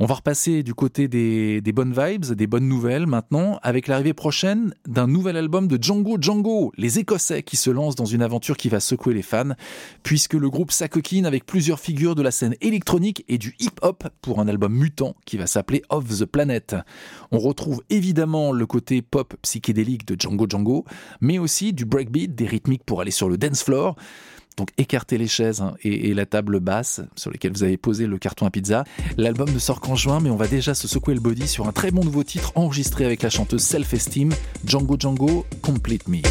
On 0.03 0.07
va 0.07 0.15
repasser 0.15 0.63
du 0.63 0.73
côté 0.73 1.09
des, 1.09 1.61
bonnes 1.75 1.93
vibes, 1.93 2.25
des 2.33 2.47
bonnes 2.47 2.67
nouvelles 2.67 3.07
maintenant, 3.07 3.61
avec 3.63 3.87
l'arrivée 3.87 4.15
prochaine 4.15 4.73
d'un 4.89 5.07
nouvel 5.07 5.37
album 5.37 5.69
de 5.69 5.77
Django 5.79 6.17
Django, 6.19 6.73
les 6.79 6.99
Écossais 6.99 7.43
qui 7.43 7.59
se 7.59 7.69
lancent 7.69 7.97
dans 7.97 8.07
une 8.07 8.23
aventure 8.23 8.57
qui 8.57 8.71
va 8.71 8.81
secouer 8.81 9.13
les 9.13 9.21
fans, 9.21 9.51
puisque 10.03 10.33
le 10.33 10.49
groupe 10.49 10.73
s'acoquine 10.73 11.27
avec 11.27 11.45
plusieurs 11.45 11.79
figures 11.79 12.15
de 12.15 12.23
la 12.23 12.31
scène 12.31 12.55
électronique 12.63 13.27
et 13.29 13.37
du 13.37 13.55
hip-hop 13.61 14.09
pour 14.23 14.41
un 14.41 14.49
album 14.49 14.73
mutant 14.73 15.17
qui 15.27 15.37
va 15.37 15.47
s'appeler 15.47 15.83
Off 15.91 16.09
the 16.09 16.25
Planet. 16.25 16.77
On 17.31 17.39
retrouve 17.39 17.83
évidemment 17.91 18.53
le 18.53 18.65
côté 18.65 19.03
pop 19.03 19.35
psychédélique 19.43 20.07
de 20.07 20.17
Django 20.19 20.47
Django, 20.49 20.87
mais 21.21 21.39
aussi 21.39 21.75
du 21.75 21.85
breakbeat, 21.85 22.35
des 22.35 22.47
rythmiques 22.47 22.85
pour 22.87 23.03
aller 23.03 23.11
sur 23.11 23.29
le 23.29 23.37
dance 23.37 23.63
floor. 23.63 23.97
Donc 24.61 24.73
écartez 24.77 25.17
les 25.17 25.27
chaises 25.27 25.63
hein, 25.63 25.75
et, 25.83 26.11
et 26.11 26.15
la 26.15 26.27
table 26.27 26.61
basse 26.61 27.01
sur 27.17 27.31
lesquelles 27.31 27.53
vous 27.53 27.63
avez 27.63 27.79
posé 27.79 28.07
le 28.07 28.19
carton 28.19 28.45
à 28.45 28.51
pizza. 28.51 28.85
L'album 29.17 29.51
ne 29.51 29.59
sort 29.59 29.81
qu'en 29.81 29.90
juin, 29.97 30.21
mais 30.21 30.31
on 30.31 30.37
va 30.37 30.47
déjà 30.47 30.75
se 30.75 30.89
secouer 30.89 31.15
le 31.15 31.21
body 31.21 31.49
sur 31.49 31.67
un 31.67 31.73
très 31.73 31.91
bon 31.91 32.05
nouveau 32.05 32.25
titre 32.25 32.53
enregistré 32.55 33.05
avec 33.05 33.23
la 33.23 33.31
chanteuse 33.31 33.63
Self 33.63 33.93
Esteem, 33.95 34.33
Django 34.65 34.97
Django, 34.99 35.47
Complete 35.63 36.09
Me. 36.09 36.23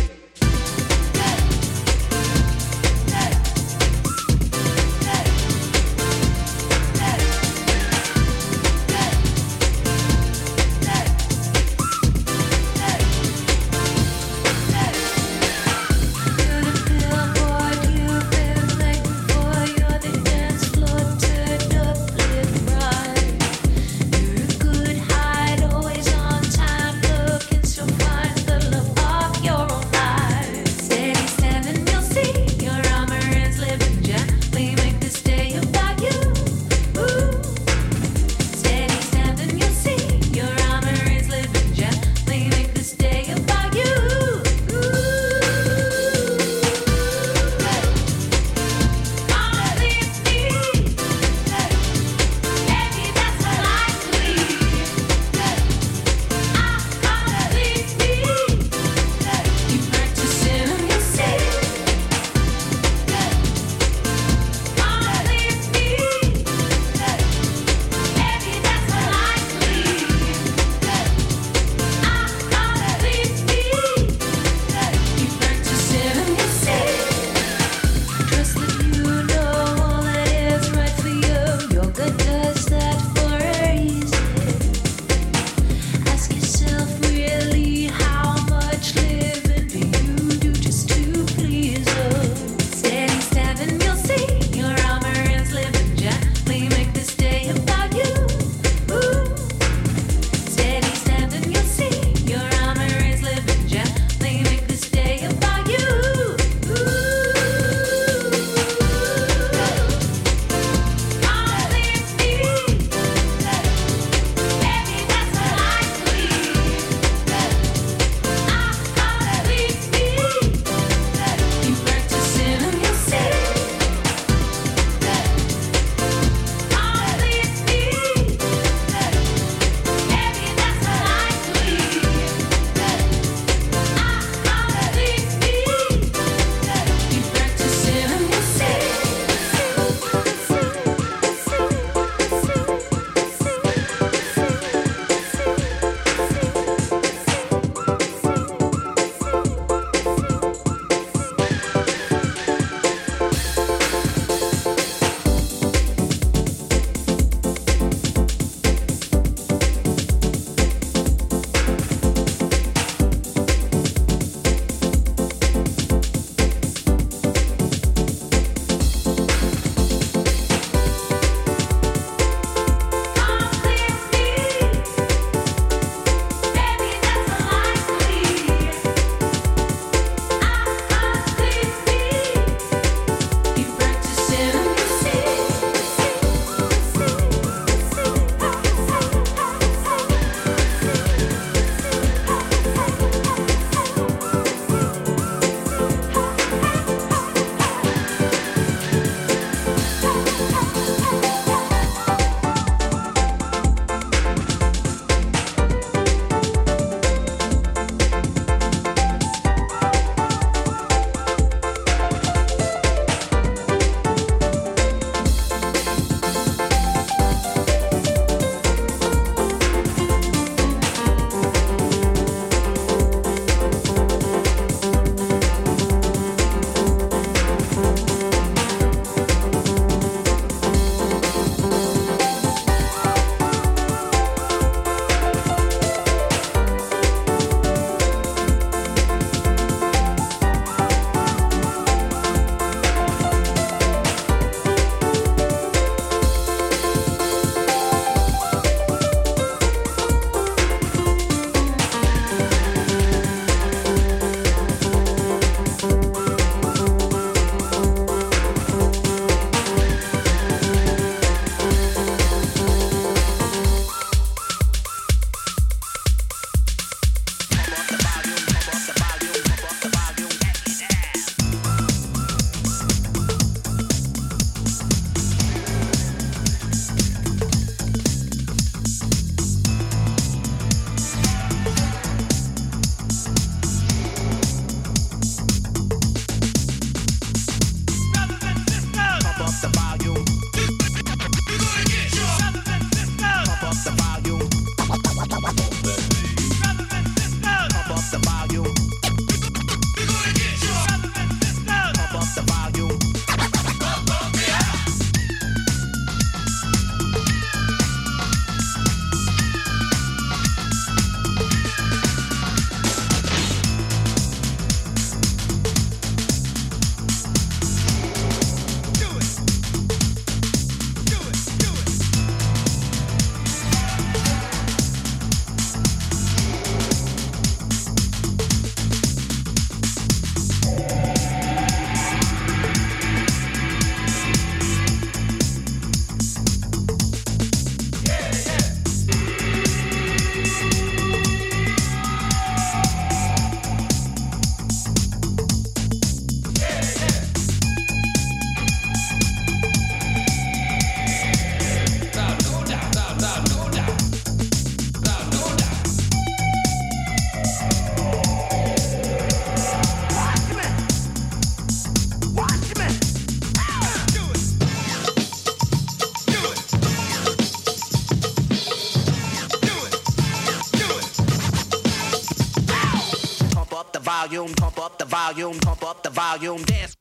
Volume, 374.39 374.55
pump 374.55 374.79
up 374.79 374.97
the 374.97 375.05
volume, 375.05 375.59
pump 375.59 375.83
up 375.83 376.03
the 376.03 376.09
volume, 376.09 376.63
dance, 376.63 376.95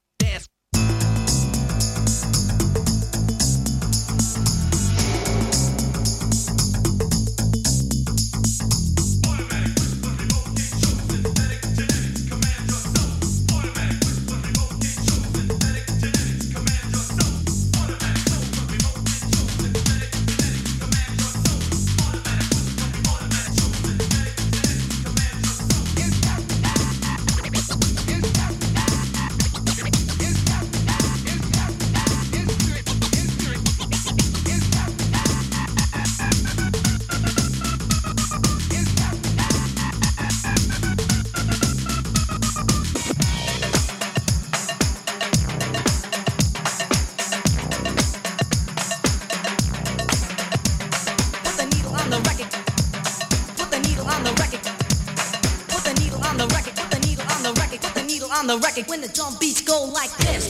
When 58.89 59.03
the 59.03 59.09
drum 59.09 59.37
beats 59.39 59.61
go 59.61 59.85
like 59.85 60.17
this. 60.17 60.48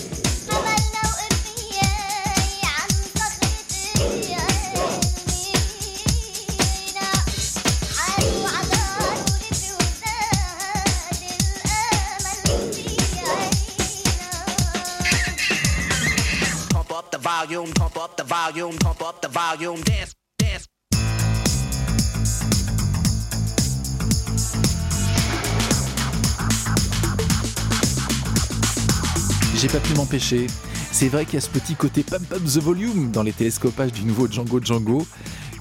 C'est 30.21 31.09
vrai 31.09 31.25
qu'il 31.25 31.35
y 31.35 31.37
a 31.37 31.41
ce 31.41 31.49
petit 31.49 31.75
côté 31.75 32.03
pump 32.03 32.33
up 32.33 32.43
the 32.43 32.59
volume 32.59 33.11
dans 33.11 33.23
les 33.23 33.33
télescopages 33.33 33.93
du 33.93 34.03
nouveau 34.03 34.27
Django 34.27 34.61
Django, 34.61 35.07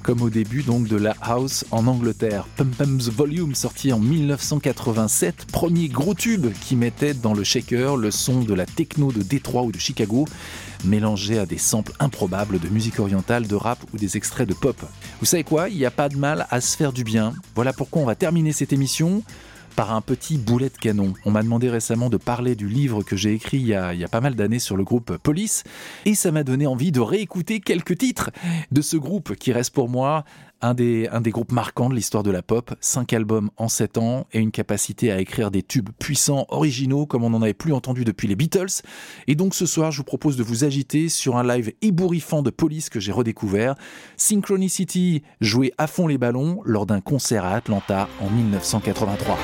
comme 0.02 0.22
au 0.22 0.30
début 0.30 0.64
donc 0.64 0.88
de 0.88 0.96
la 0.96 1.16
house 1.22 1.66
en 1.70 1.86
Angleterre. 1.86 2.48
Pump 2.56 2.82
up 2.82 2.88
the 2.98 3.12
volume 3.12 3.54
sorti 3.54 3.94
en 3.94 4.00
1987, 4.00 5.46
premier 5.52 5.90
gros 5.90 6.14
tube 6.16 6.48
qui 6.62 6.76
mettait 6.76 7.14
dans 7.14 7.34
le 7.34 7.44
shaker 7.44 7.98
le 7.98 8.10
son 8.10 8.42
de 8.42 8.54
la 8.54 8.66
techno 8.66 9.12
de 9.12 9.22
Détroit 9.22 9.64
ou 9.64 9.72
de 9.72 9.80
Chicago, 9.80 10.26
mélangé 10.86 11.38
à 11.38 11.46
des 11.46 11.58
samples 11.58 11.94
improbables 12.00 12.60
de 12.60 12.70
musique 12.70 13.00
orientale, 13.00 13.48
de 13.48 13.56
rap 13.56 13.80
ou 13.94 13.98
des 13.98 14.18
extraits 14.18 14.48
de 14.48 14.54
pop. 14.54 14.78
Vous 15.20 15.26
savez 15.26 15.44
quoi? 15.44 15.70
Il 15.70 15.78
n'y 15.78 15.86
a 15.86 15.92
pas 15.92 16.10
de 16.10 16.18
mal 16.18 16.48
à 16.50 16.62
se 16.62 16.76
faire 16.78 16.94
du 16.94 17.04
bien. 17.04 17.34
Voilà 17.54 17.74
pourquoi 17.74 18.02
on 18.02 18.06
va 18.06 18.16
terminer 18.16 18.54
cette 18.54 18.74
émission 18.74 19.24
par 19.78 19.94
un 19.94 20.02
petit 20.02 20.40
boulet 20.40 20.70
de 20.70 20.78
canon. 20.78 21.14
On 21.24 21.30
m'a 21.30 21.44
demandé 21.44 21.70
récemment 21.70 22.10
de 22.10 22.18
parler 22.18 22.56
du 22.56 22.68
livre 22.68 23.04
que 23.04 23.16
j'ai 23.16 23.34
écrit 23.34 23.60
il 23.60 23.68
y, 23.68 23.76
a, 23.76 24.08
pas 24.10 24.22
mal 24.22 24.34
d'années 24.34 24.58
sur 24.58 24.76
le 24.76 24.84
groupe 24.84 25.18
Police, 25.18 25.64
et 26.06 26.16
ça 26.16 26.32
m'a 26.32 26.44
donné 26.44 26.66
envie 26.66 26.92
de 26.92 27.00
réécouter 27.00 27.60
quelques 27.60 27.96
titres 27.96 28.32
de 28.72 28.82
ce 28.82 28.98
groupe 28.98 29.36
qui 29.36 29.54
reste 29.54 29.76
pour 29.76 29.88
moi 29.88 30.26
un 30.62 30.74
des, 30.74 31.10
groupes 31.28 31.52
marquants 31.52 31.90
de 31.90 31.96
l'histoire 31.96 32.24
de 32.24 32.32
la 32.32 32.42
pop. 32.42 32.74
Cinq 32.80 33.14
albums 33.14 33.50
en 33.58 33.68
sept 33.68 33.98
ans 33.98 34.28
et 34.34 34.40
une 34.40 34.52
capacité 34.52 35.12
à 35.12 35.20
écrire 35.20 35.52
des 35.52 35.64
tubes 35.64 35.90
puissants, 36.00 36.46
originaux, 36.50 37.06
comme 37.06 37.24
on 37.24 37.30
n'en 37.30 37.42
avait 37.42 37.54
plus 37.54 37.74
entendu 37.74 38.04
depuis 38.04 38.28
les 38.28 38.36
Beatles. 38.36 38.82
Et 39.28 39.36
donc 39.36 39.56
ce 39.56 39.66
soir, 39.66 39.92
je 39.92 39.98
vous 39.98 40.04
propose 40.04 40.38
de 40.38 40.44
vous 40.44 40.64
agiter 40.64 41.10
sur 41.10 41.38
un 41.38 41.44
live 41.44 41.74
ébouriffant 41.82 42.42
de 42.42 42.50
Police 42.50 42.90
que 42.90 43.00
j'ai 43.00 43.12
redécouvert. 43.12 43.76
Synchronicity 44.18 45.24
jouait 45.42 45.74
à 45.78 45.88
fond 45.88 46.08
les 46.08 46.18
ballons 46.18 46.62
lors 46.66 46.86
d'un 46.86 47.02
concert 47.02 47.46
à 47.46 47.54
Atlanta 47.54 48.08
en 48.20 48.30
1983. 48.30 49.38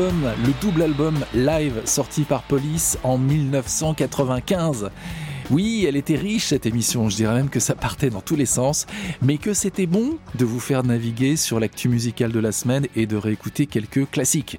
Le 0.00 0.60
double 0.62 0.82
album 0.82 1.18
live 1.34 1.82
sorti 1.84 2.22
par 2.22 2.42
Police 2.44 2.98
en 3.02 3.18
1995. 3.18 4.90
Oui, 5.50 5.84
elle 5.86 5.96
était 5.96 6.16
riche 6.16 6.46
cette 6.46 6.64
émission, 6.64 7.10
je 7.10 7.16
dirais 7.16 7.34
même 7.34 7.50
que 7.50 7.60
ça 7.60 7.74
partait 7.74 8.08
dans 8.08 8.22
tous 8.22 8.36
les 8.36 8.46
sens, 8.46 8.86
mais 9.20 9.36
que 9.36 9.52
c'était 9.52 9.86
bon 9.86 10.16
de 10.36 10.46
vous 10.46 10.60
faire 10.60 10.84
naviguer 10.84 11.36
sur 11.36 11.60
l'actu 11.60 11.90
musicale 11.90 12.32
de 12.32 12.40
la 12.40 12.52
semaine 12.52 12.86
et 12.96 13.04
de 13.04 13.16
réécouter 13.16 13.66
quelques 13.66 14.08
classiques. 14.08 14.58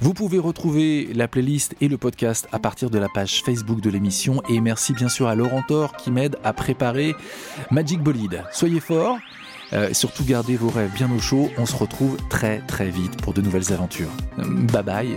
Vous 0.00 0.14
pouvez 0.14 0.38
retrouver 0.38 1.08
la 1.14 1.26
playlist 1.26 1.74
et 1.80 1.88
le 1.88 1.98
podcast 1.98 2.46
à 2.52 2.60
partir 2.60 2.88
de 2.88 2.98
la 2.98 3.08
page 3.08 3.42
Facebook 3.44 3.80
de 3.80 3.90
l'émission 3.90 4.40
et 4.48 4.60
merci 4.60 4.92
bien 4.92 5.08
sûr 5.08 5.26
à 5.26 5.34
Laurent 5.34 5.62
Thor 5.66 5.96
qui 5.96 6.12
m'aide 6.12 6.36
à 6.44 6.52
préparer 6.52 7.16
Magic 7.72 8.00
Bolide. 8.00 8.44
Soyez 8.52 8.78
forts, 8.78 9.18
euh, 9.72 9.92
surtout 9.92 10.24
gardez 10.24 10.56
vos 10.56 10.70
rêves 10.70 10.92
bien 10.94 11.10
au 11.10 11.20
chaud, 11.20 11.50
on 11.58 11.66
se 11.66 11.76
retrouve 11.76 12.16
très 12.28 12.58
très 12.66 12.90
vite 12.90 13.16
pour 13.22 13.32
de 13.32 13.40
nouvelles 13.40 13.72
aventures. 13.72 14.10
Bye 14.38 14.82
bye. 14.82 15.16